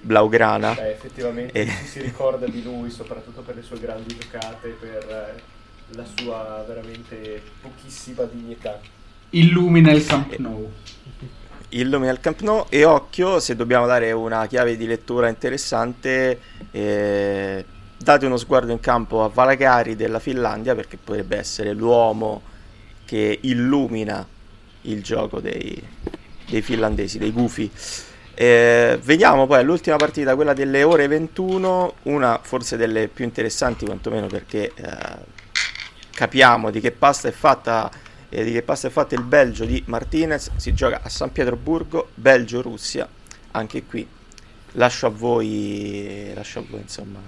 blaugrana. 0.01 0.73
Beh, 0.73 0.91
effettivamente 0.91 1.61
Eh. 1.61 1.67
ci 1.67 1.85
si 1.85 2.01
ricorda 2.01 2.47
di 2.47 2.63
lui 2.63 2.89
soprattutto 2.89 3.41
per 3.41 3.55
le 3.55 3.61
sue 3.61 3.79
grandi 3.79 4.17
giocate, 4.17 4.69
per 4.69 5.35
eh, 5.37 5.41
la 5.95 6.05
sua 6.15 6.63
veramente 6.67 7.41
pochissima 7.61 8.23
dignità. 8.23 8.79
Illumina 9.29 9.91
il 9.91 10.03
Camp 10.05 10.35
Nou. 10.37 10.71
Il 11.71 12.17
Camp 12.19 12.41
Nou 12.41 12.65
e 12.69 12.83
occhio 12.83 13.39
se 13.39 13.55
dobbiamo 13.55 13.85
dare 13.85 14.11
una 14.11 14.45
chiave 14.47 14.75
di 14.75 14.85
lettura 14.85 15.29
interessante 15.29 16.39
eh, 16.71 17.65
date 17.97 18.25
uno 18.25 18.37
sguardo 18.37 18.71
in 18.71 18.79
campo 18.79 19.23
a 19.23 19.29
Valagari 19.29 19.95
della 19.95 20.19
Finlandia 20.19 20.75
perché 20.75 20.97
potrebbe 20.97 21.37
essere 21.37 21.73
l'uomo 21.73 22.41
che 23.05 23.39
illumina 23.41 24.25
il 24.83 25.03
gioco 25.03 25.39
dei, 25.39 25.81
dei 26.49 26.61
finlandesi, 26.61 27.17
dei 27.19 27.31
gufi. 27.31 27.69
Eh, 28.33 28.97
veniamo 29.03 29.45
poi 29.45 29.59
all'ultima 29.59 29.97
partita, 29.97 30.35
quella 30.35 30.53
delle 30.53 30.83
ore 30.83 31.07
21, 31.07 31.95
una 32.03 32.39
forse 32.41 32.77
delle 32.77 33.07
più 33.07 33.23
interessanti 33.23 33.85
quantomeno 33.85 34.27
perché 34.27 34.71
eh, 34.73 35.39
capiamo 36.11 36.71
di 36.71 36.79
che 36.79 36.91
pasta 36.91 37.27
è 37.27 37.31
fatta 37.31 37.91
eh, 38.31 38.43
di 38.43 38.51
che 38.53 38.63
pasta 38.63 38.87
è 38.87 38.89
fatto 38.89 39.13
il 39.13 39.21
Belgio 39.23 39.65
di 39.65 39.83
Martinez. 39.85 40.51
Si 40.55 40.73
gioca 40.73 41.01
a 41.03 41.09
San 41.09 41.31
Pietroburgo, 41.31 42.09
Belgio-Russia. 42.15 43.07
Anche 43.51 43.83
qui 43.83 44.07
lascio 44.73 45.05
a 45.07 45.09
voi, 45.09 46.31
lascio 46.33 46.59
a 46.59 46.63
voi 46.69 46.79
insomma, 46.79 47.19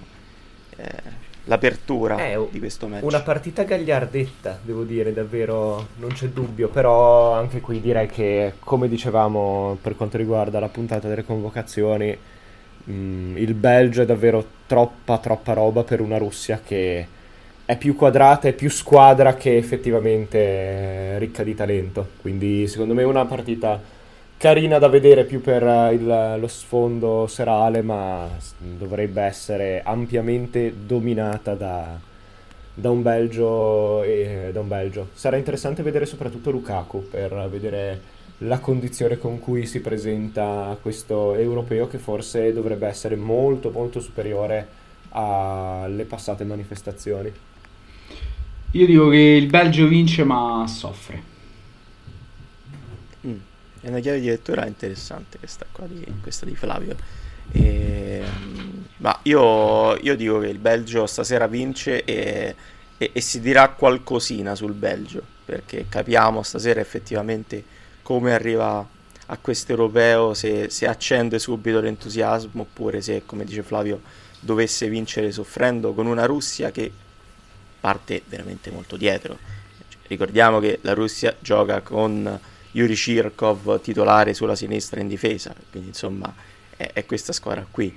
eh, 0.78 1.22
l'apertura 1.44 2.18
Eh, 2.26 2.48
di 2.50 2.60
questo 2.60 2.88
match. 2.88 3.04
Una 3.04 3.20
partita 3.20 3.64
gagliardetta, 3.64 4.60
devo 4.64 4.84
dire, 4.84 5.12
davvero, 5.12 5.90
non 5.98 6.12
c'è 6.14 6.30
dubbio, 6.30 6.70
però 6.70 7.34
anche 7.34 7.60
qui 7.60 7.82
direi 7.82 8.08
che, 8.08 8.54
come 8.60 8.88
dicevamo 8.88 9.78
per 9.82 9.98
quanto 9.98 10.16
riguarda 10.16 10.62
la 10.62 10.70
puntata 10.70 11.10
delle 11.10 11.26
convocazioni, 11.26 12.18
mh, 12.86 13.36
il 13.36 13.54
Belgio 13.56 14.04
è 14.04 14.06
davvero 14.06 14.46
troppa, 14.66 15.18
troppa 15.18 15.52
roba 15.52 15.84
per 15.84 16.00
una 16.00 16.18
Russia 16.18 16.62
che 16.64 17.08
è 17.66 17.78
più 17.78 17.96
quadrata 17.96 18.48
e 18.50 18.54
più 18.54 18.70
squadra 18.70 19.36
che 19.36 19.56
effettivamente 19.58 21.18
ricca 21.18 21.44
di 21.44 21.56
talento. 21.56 22.10
Quindi 22.22 22.68
secondo 22.68 22.94
me 22.94 23.04
è 23.04 23.06
una 23.06 23.26
partita 23.26 23.80
carina 24.38 24.78
da 24.80 24.90
vedere 24.90 25.24
più 25.24 25.42
per 25.42 25.64
eh, 25.64 25.94
il- 25.94 26.36
lo 26.40 26.48
sfondo 26.48 27.28
serale, 27.28 27.82
ma 27.82 28.28
dovrebbe 28.58 29.22
essere 29.22 29.82
ampiamente 29.84 30.74
dominata 30.86 31.54
da, 31.56 31.98
da 32.74 32.90
un 32.90 33.02
Belgio 33.02 34.04
e 34.04 34.50
da 34.52 34.60
un 34.60 34.68
Belgio. 34.68 35.10
Sarà 35.14 35.38
interessante 35.38 35.84
vedere 35.84 36.06
soprattutto 36.06 36.52
Lukaku 36.52 37.08
per 37.10 37.48
vedere 37.50 38.12
la 38.40 38.60
condizione 38.60 39.18
con 39.18 39.40
cui 39.40 39.66
si 39.66 39.80
presenta 39.80 40.78
questo 40.82 41.34
europeo 41.36 41.88
che 41.88 41.98
forse 41.98 42.52
dovrebbe 42.52 42.88
essere 42.88 43.16
molto 43.16 43.72
molto 43.72 44.00
superiore 44.02 44.68
alle 45.12 46.04
passate 46.06 46.44
manifestazioni. 46.44 47.32
Io 48.76 48.88
dico 48.88 49.10
che 49.10 49.18
il 49.18 49.48
Belgio 49.48 49.88
vince 49.88 50.24
ma 50.24 50.66
soffre. 50.68 51.22
Mm. 53.28 53.38
È 53.82 53.88
una 53.88 54.00
chiave 54.00 54.20
di 54.20 54.28
lettura 54.28 54.66
interessante 54.66 55.38
questa 55.38 55.68
qua 55.72 55.86
di, 55.86 56.04
questa 56.22 56.48
di 56.48 56.56
Flavio. 56.56 56.96
E, 57.52 58.24
ma 58.98 59.20
io, 59.24 59.96
io, 59.98 60.16
dico 60.16 60.40
che 60.40 60.48
il 60.48 60.58
Belgio 60.58 61.06
stasera 61.06 61.46
vince 61.46 62.04
e, 62.04 62.56
e, 62.98 63.12
e, 63.14 63.22
si 63.22 63.42
dirà 63.42 63.70
qualcosina 63.70 64.56
sul 64.56 64.74
Belgio 64.74 65.22
perché 65.46 65.86
capiamo 65.88 66.42
stasera 66.42 66.80
effettivamente 66.80 67.64
come 68.02 68.34
arriva 68.34 68.88
a 69.28 69.38
questo 69.38 69.72
europeo, 69.72 70.34
se, 70.34 70.70
se 70.72 70.88
accende 70.88 71.38
subito 71.38 71.80
l'entusiasmo 71.80 72.64
oppure 72.64 73.02
se, 73.02 73.22
come 73.24 73.46
dice 73.46 73.62
Flavio, 73.62 74.02
dovesse 74.40 74.90
vincere 74.90 75.32
soffrendo 75.32 75.94
con 75.94 76.08
una 76.08 76.26
Russia 76.26 76.72
che 76.72 76.92
parte 77.84 78.22
veramente 78.28 78.72
molto 78.72 78.96
dietro. 78.96 79.38
Ricordiamo 80.08 80.62
che 80.62 80.80
la 80.84 80.94
Russia 80.94 81.36
gioca 81.42 81.82
con 81.82 82.40
Yuri 82.72 82.96
Shirkov 82.96 83.82
titolare 83.82 84.34
sulla 84.34 84.56
sinistra 84.56 85.02
in 85.02 85.10
difesa, 85.10 85.54
quindi 85.70 85.90
insomma 85.90 86.34
è, 86.78 86.92
è 86.94 87.06
questa 87.06 87.34
squadra 87.34 87.68
qui. 87.70 87.94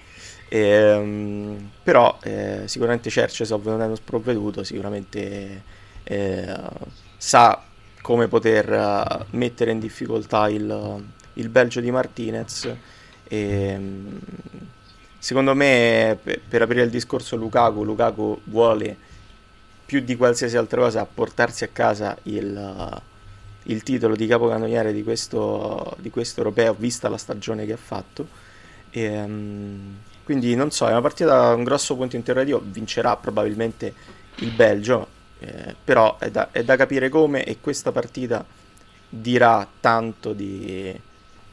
E, 0.48 0.92
um, 0.92 1.70
però 1.84 2.18
eh, 2.24 2.62
sicuramente 2.64 3.10
Cercesov 3.10 3.64
non 3.66 3.80
è 3.80 3.84
uno 3.84 3.94
sprovveduto, 3.94 4.64
sicuramente 4.64 5.62
eh, 6.02 6.54
sa 7.16 7.62
come 8.02 8.26
poter 8.26 8.70
uh, 8.70 9.24
mettere 9.36 9.70
in 9.70 9.78
difficoltà 9.78 10.48
il, 10.48 11.04
il 11.34 11.48
Belgio 11.48 11.80
di 11.80 11.92
Martinez. 11.92 12.74
E, 13.28 13.74
um, 13.76 14.18
secondo 15.20 15.54
me, 15.54 16.18
per, 16.20 16.40
per 16.48 16.62
aprire 16.62 16.82
il 16.82 16.90
discorso 16.90 17.36
Lukaku, 17.36 17.84
Lukaku 17.84 18.40
vuole 18.46 19.05
più 19.86 20.00
di 20.00 20.16
qualsiasi 20.16 20.56
altra 20.56 20.82
cosa 20.82 21.06
portarsi 21.06 21.62
a 21.62 21.68
casa 21.68 22.18
il, 22.24 23.02
il 23.62 23.82
titolo 23.84 24.16
di 24.16 24.26
capocannoniere 24.26 24.92
di 24.92 25.04
questo, 25.04 25.96
di 26.00 26.10
questo 26.10 26.40
europeo, 26.40 26.74
vista 26.74 27.08
la 27.08 27.16
stagione 27.16 27.64
che 27.64 27.72
ha 27.72 27.78
fatto. 27.78 28.26
E, 28.90 29.22
um, 29.22 29.96
quindi 30.24 30.56
non 30.56 30.72
so, 30.72 30.88
è 30.88 30.90
una 30.90 31.00
partita 31.00 31.54
un 31.54 31.62
grosso 31.62 31.94
punto 31.94 32.16
interrogativo, 32.16 32.60
vincerà 32.64 33.16
probabilmente 33.16 33.94
il 34.36 34.50
Belgio, 34.50 35.06
eh, 35.38 35.74
però 35.84 36.18
è 36.18 36.30
da, 36.32 36.50
è 36.50 36.64
da, 36.64 36.74
capire 36.74 37.08
come 37.08 37.44
e 37.44 37.60
questa 37.60 37.92
partita 37.92 38.44
dirà 39.08 39.66
tanto 39.78 40.32
di, 40.32 41.00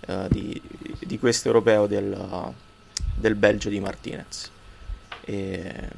uh, 0.07 0.27
di, 0.27 0.59
di 0.99 1.19
questo 1.19 1.49
europeo 1.49 1.85
del, 1.85 2.11
uh, 2.17 2.51
del, 3.15 3.35
Belgio 3.35 3.69
di 3.69 3.79
Martinez. 3.79 4.49
E, 5.21 5.89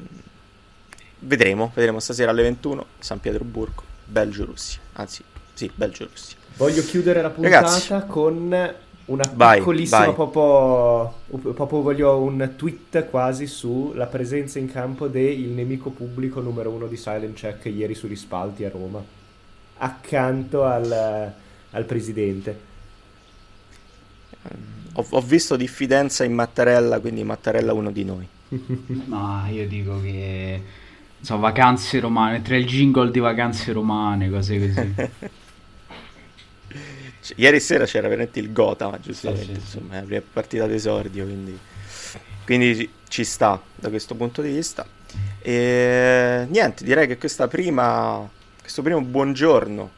vedremo, 1.20 1.72
vedremo 1.74 2.00
stasera 2.00 2.32
alle 2.32 2.44
21 2.44 2.86
San 3.00 3.20
Pietroburgo, 3.20 3.84
Belgio-Russia, 4.06 4.80
anzi 4.94 5.24
sì, 5.54 5.72
Belgio-Russia. 5.74 6.38
Voglio 6.58 6.84
chiudere 6.84 7.22
la 7.22 7.30
puntata 7.30 7.68
Ragazzi, 7.68 8.08
con 8.08 8.76
una 9.06 9.32
vai, 9.34 9.58
piccolissima 9.60 10.06
vai. 10.06 10.14
Proprio, 10.14 11.54
proprio 11.54 11.82
voglio 11.82 12.18
un 12.18 12.54
tweet 12.56 13.08
quasi 13.10 13.46
sulla 13.46 14.08
presenza 14.08 14.58
in 14.58 14.72
campo 14.72 15.08
del 15.08 15.42
nemico 15.42 15.92
pubblico 15.92 16.42
numero 16.42 16.72
uno 16.72 16.88
di 16.88 16.98
Silent 16.98 17.36
Check 17.36 17.66
ieri 17.66 17.94
sugli 17.94 18.16
spalti 18.16 18.66
a 18.66 18.70
Roma 18.70 19.04
accanto 19.78 20.64
al, 20.64 21.34
al 21.72 21.84
presidente 21.84 22.74
ho, 24.94 25.06
ho, 25.08 25.22
visto 25.22 25.56
diffidenza 25.56 26.24
in 26.24 26.34
Mattarella 26.34 27.00
quindi 27.00 27.24
Mattarella 27.24 27.72
è 27.72 27.76
uno 27.76 27.92
di 27.92 28.04
noi 28.04 28.28
ma 29.06 29.48
io 29.50 29.68
dico 29.68 30.02
che 30.02 30.62
so, 31.26 31.38
vacanze 31.38 32.00
romane 32.00 32.42
tra 32.42 32.56
il 32.56 32.66
jingle 32.66 33.12
di 33.12 33.20
vacanze 33.20 33.72
romane 33.72 34.30
cose 34.30 34.60
così 34.60 34.96
Cioè, 37.26 37.38
ieri 37.40 37.60
sera 37.60 37.86
c'era 37.86 38.08
veramente 38.08 38.40
il 38.40 38.54
Gotha, 38.54 39.00
giustamente, 39.02 39.46
sì, 39.46 39.54
sì, 39.54 39.60
insomma, 39.78 39.96
è 39.96 40.00
la 40.02 40.06
prima 40.06 40.22
partita 40.32 40.68
d'esordio, 40.68 41.26
quindi, 41.26 41.58
quindi 42.46 42.92
ci 43.08 43.24
sta 43.24 43.60
da 43.74 43.90
questo 43.90 44.14
punto 44.14 44.44
di 44.44 44.52
vista. 44.52 44.86
E 45.42 46.46
niente, 46.48 46.84
direi 46.84 47.08
che 47.08 47.18
questa 47.18 47.48
prima, 47.48 48.30
questo 48.62 48.84
primo 48.84 49.02
buongiorno 49.02 49.92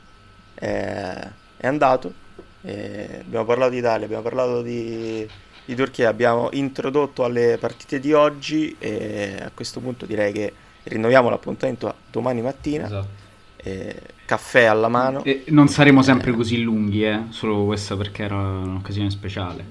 è, 0.54 1.28
è 1.58 1.68
andato. 1.68 2.14
E 2.62 3.24
abbiamo 3.26 3.44
parlato 3.44 3.72
di 3.72 3.78
Italia, 3.80 4.06
abbiamo 4.06 4.24
parlato 4.24 4.62
di, 4.62 5.28
di 5.66 5.76
Turchia, 5.76 6.08
abbiamo 6.08 6.48
introdotto 6.54 7.26
alle 7.26 7.58
partite 7.60 8.00
di 8.00 8.14
oggi 8.14 8.74
e 8.80 9.38
a 9.42 9.52
questo 9.54 9.82
punto 9.82 10.06
direi 10.06 10.32
che 10.32 10.54
rinnoviamo 10.88 11.30
l'appuntamento 11.30 11.88
a 11.88 11.96
domani 12.10 12.42
mattina. 12.42 12.86
Esatto 12.86 13.26
eh, 13.68 14.02
caffè 14.26 14.64
alla 14.64 14.88
mano. 14.88 15.24
E 15.24 15.44
non 15.48 15.68
saremo 15.68 16.02
sempre 16.02 16.32
eh, 16.32 16.36
così 16.36 16.62
lunghi, 16.62 17.04
eh? 17.06 17.24
solo 17.30 17.66
questa 17.66 17.96
perché 17.96 18.24
era 18.24 18.36
un'occasione 18.36 19.10
speciale. 19.10 19.66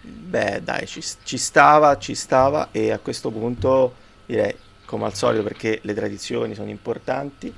Beh, 0.00 0.60
dai, 0.62 0.86
ci, 0.86 1.02
ci, 1.22 1.36
stava, 1.38 1.98
ci 1.98 2.14
stava 2.14 2.68
e 2.72 2.90
a 2.90 2.98
questo 2.98 3.30
punto 3.30 3.94
direi, 4.26 4.54
come 4.84 5.04
al 5.04 5.14
solito, 5.14 5.42
perché 5.42 5.80
le 5.82 5.94
tradizioni 5.94 6.54
sono 6.54 6.70
importanti. 6.70 7.52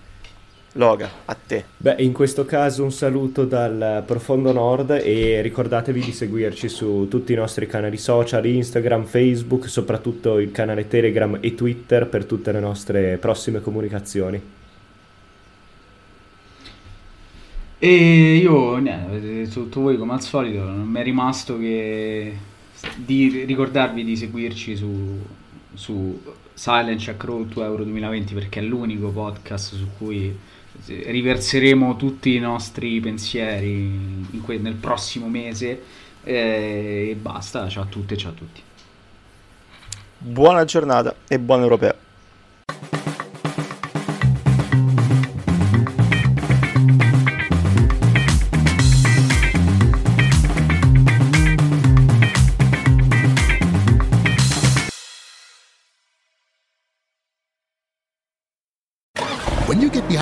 Loga, 0.73 1.11
a 1.25 1.35
te. 1.35 1.64
Beh, 1.77 1.97
in 1.99 2.12
questo 2.12 2.45
caso 2.45 2.85
un 2.85 2.93
saluto 2.93 3.45
dal 3.45 4.03
profondo 4.07 4.53
nord 4.53 4.91
e 5.03 5.41
ricordatevi 5.41 6.01
di 6.01 6.12
seguirci 6.12 6.69
su 6.69 7.07
tutti 7.09 7.33
i 7.33 7.37
nostri 7.37 7.66
canali 7.66 7.97
social, 7.97 8.45
Instagram, 8.45 9.05
Facebook, 9.05 9.69
soprattutto 9.69 10.39
il 10.39 10.53
canale 10.53 10.87
Telegram 10.87 11.39
e 11.41 11.55
Twitter 11.55 12.07
per 12.07 12.27
tutte 12.27 12.53
le 12.53 12.61
nostre 12.61 13.16
prossime 13.16 13.61
comunicazioni. 13.61 14.41
E 17.81 18.35
io, 18.35 18.77
niente, 18.77 19.49
tutto 19.49 19.81
voi 19.81 19.97
come 19.97 20.12
al 20.12 20.23
solito, 20.23 20.64
non 20.64 20.87
mi 20.87 21.01
è 21.01 21.03
rimasto 21.03 21.59
che 21.59 22.37
di 22.95 23.45
ricordarvi 23.47 24.05
di 24.05 24.16
seguirci 24.16 24.77
su, 24.77 25.19
su 25.75 26.21
Silent 26.55 27.01
Check 27.01 27.23
Road 27.25 27.49
to 27.49 27.62
Euro 27.62 27.85
2020 27.85 28.35
perché 28.35 28.61
è 28.61 28.62
l'unico 28.62 29.11
podcast 29.11 29.75
su 29.77 29.87
cui 29.97 30.37
riverseremo 30.87 31.97
tutti 31.97 32.35
i 32.35 32.39
nostri 32.39 33.01
pensieri 33.01 34.26
que- 34.45 34.59
nel 34.59 34.74
prossimo 34.74 35.29
mese 35.29 35.83
e 36.24 37.16
basta, 37.20 37.68
ciao 37.68 37.85
a 37.85 37.87
tutte 37.87 38.16
ciao 38.16 38.31
a 38.31 38.35
tutti. 38.35 38.62
Buona 40.18 40.64
giornata 40.64 41.14
e 41.29 41.39
buon 41.39 41.61
europeo. 41.61 42.07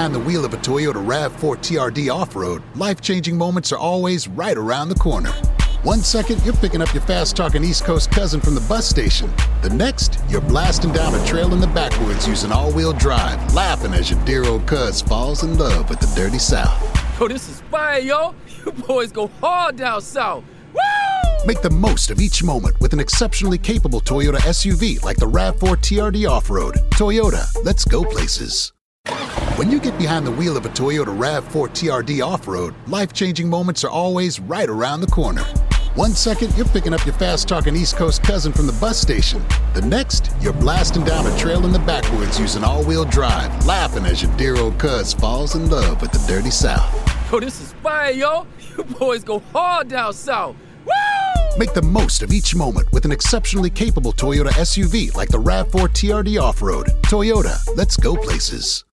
Behind 0.06 0.24
the 0.24 0.28
wheel 0.28 0.44
of 0.44 0.54
a 0.54 0.56
Toyota 0.58 1.04
RAV4 1.04 1.56
TRD 1.56 2.14
off 2.14 2.36
road, 2.36 2.62
life 2.76 3.00
changing 3.00 3.36
moments 3.36 3.72
are 3.72 3.78
always 3.78 4.28
right 4.28 4.56
around 4.56 4.88
the 4.88 4.94
corner. 4.94 5.32
One 5.82 5.98
second, 5.98 6.40
you're 6.44 6.54
picking 6.54 6.80
up 6.80 6.94
your 6.94 7.02
fast 7.02 7.34
talking 7.36 7.64
East 7.64 7.84
Coast 7.84 8.12
cousin 8.12 8.40
from 8.40 8.54
the 8.54 8.60
bus 8.68 8.88
station. 8.88 9.32
The 9.62 9.70
next, 9.70 10.20
you're 10.28 10.42
blasting 10.42 10.92
down 10.92 11.12
a 11.12 11.26
trail 11.26 11.52
in 11.52 11.60
the 11.60 11.66
backwoods 11.66 12.28
using 12.28 12.52
all 12.52 12.70
wheel 12.72 12.92
drive, 12.92 13.52
laughing 13.52 13.94
as 13.94 14.08
your 14.08 14.24
dear 14.24 14.44
old 14.44 14.64
cuz 14.64 15.02
falls 15.02 15.42
in 15.42 15.58
love 15.58 15.90
with 15.90 15.98
the 15.98 16.06
dirty 16.14 16.38
South. 16.38 16.80
Yo, 17.18 17.26
this 17.26 17.48
is 17.48 17.60
fire, 17.62 17.98
yo. 17.98 18.32
You 18.64 18.70
boys 18.72 19.10
go 19.10 19.26
hard 19.40 19.74
down 19.74 20.02
south. 20.02 20.44
Woo! 20.72 21.46
Make 21.46 21.62
the 21.62 21.70
most 21.70 22.12
of 22.12 22.20
each 22.20 22.44
moment 22.44 22.80
with 22.80 22.92
an 22.92 23.00
exceptionally 23.00 23.58
capable 23.58 24.00
Toyota 24.00 24.38
SUV 24.38 25.02
like 25.02 25.16
the 25.16 25.26
RAV4 25.26 25.76
TRD 25.78 26.30
Off 26.30 26.48
Road. 26.48 26.76
Toyota, 26.90 27.44
let's 27.64 27.84
go 27.84 28.04
places. 28.04 28.72
When 29.56 29.70
you 29.70 29.80
get 29.80 29.96
behind 29.96 30.26
the 30.26 30.32
wheel 30.32 30.58
of 30.58 30.66
a 30.66 30.68
Toyota 30.68 31.16
RAV4 31.16 31.70
TRD 31.70 32.22
off 32.22 32.46
road, 32.46 32.74
life 32.88 33.14
changing 33.14 33.48
moments 33.48 33.84
are 33.84 33.90
always 33.90 34.38
right 34.38 34.68
around 34.68 35.00
the 35.00 35.06
corner. 35.06 35.44
One 35.94 36.10
second, 36.10 36.54
you're 36.56 36.66
picking 36.66 36.92
up 36.92 37.06
your 37.06 37.14
fast 37.14 37.48
talking 37.48 37.74
East 37.74 37.96
Coast 37.96 38.22
cousin 38.22 38.52
from 38.52 38.66
the 38.66 38.74
bus 38.74 39.00
station. 39.00 39.42
The 39.72 39.80
next, 39.80 40.30
you're 40.42 40.52
blasting 40.52 41.04
down 41.04 41.26
a 41.26 41.38
trail 41.38 41.64
in 41.64 41.72
the 41.72 41.78
backwoods 41.78 42.38
using 42.38 42.64
all 42.64 42.84
wheel 42.84 43.06
drive, 43.06 43.64
laughing 43.64 44.04
as 44.04 44.22
your 44.22 44.30
dear 44.36 44.58
old 44.58 44.78
cuz 44.78 45.14
falls 45.14 45.54
in 45.54 45.70
love 45.70 46.02
with 46.02 46.12
the 46.12 46.22
dirty 46.28 46.50
South. 46.50 46.92
Yo, 47.32 47.40
this 47.40 47.58
is 47.58 47.72
fire, 47.82 48.10
yo. 48.10 48.46
You 48.76 48.84
boys 48.84 49.24
go 49.24 49.38
hard 49.54 49.88
down 49.88 50.12
south. 50.12 50.54
Woo! 50.84 51.58
Make 51.58 51.72
the 51.72 51.80
most 51.80 52.22
of 52.22 52.30
each 52.30 52.54
moment 52.54 52.92
with 52.92 53.06
an 53.06 53.12
exceptionally 53.12 53.70
capable 53.70 54.12
Toyota 54.12 54.50
SUV 54.50 55.14
like 55.14 55.30
the 55.30 55.38
RAV4 55.38 55.88
TRD 55.88 56.38
Off 56.38 56.60
Road. 56.60 56.88
Toyota, 57.04 57.58
let's 57.74 57.96
go 57.96 58.16
places. 58.16 58.85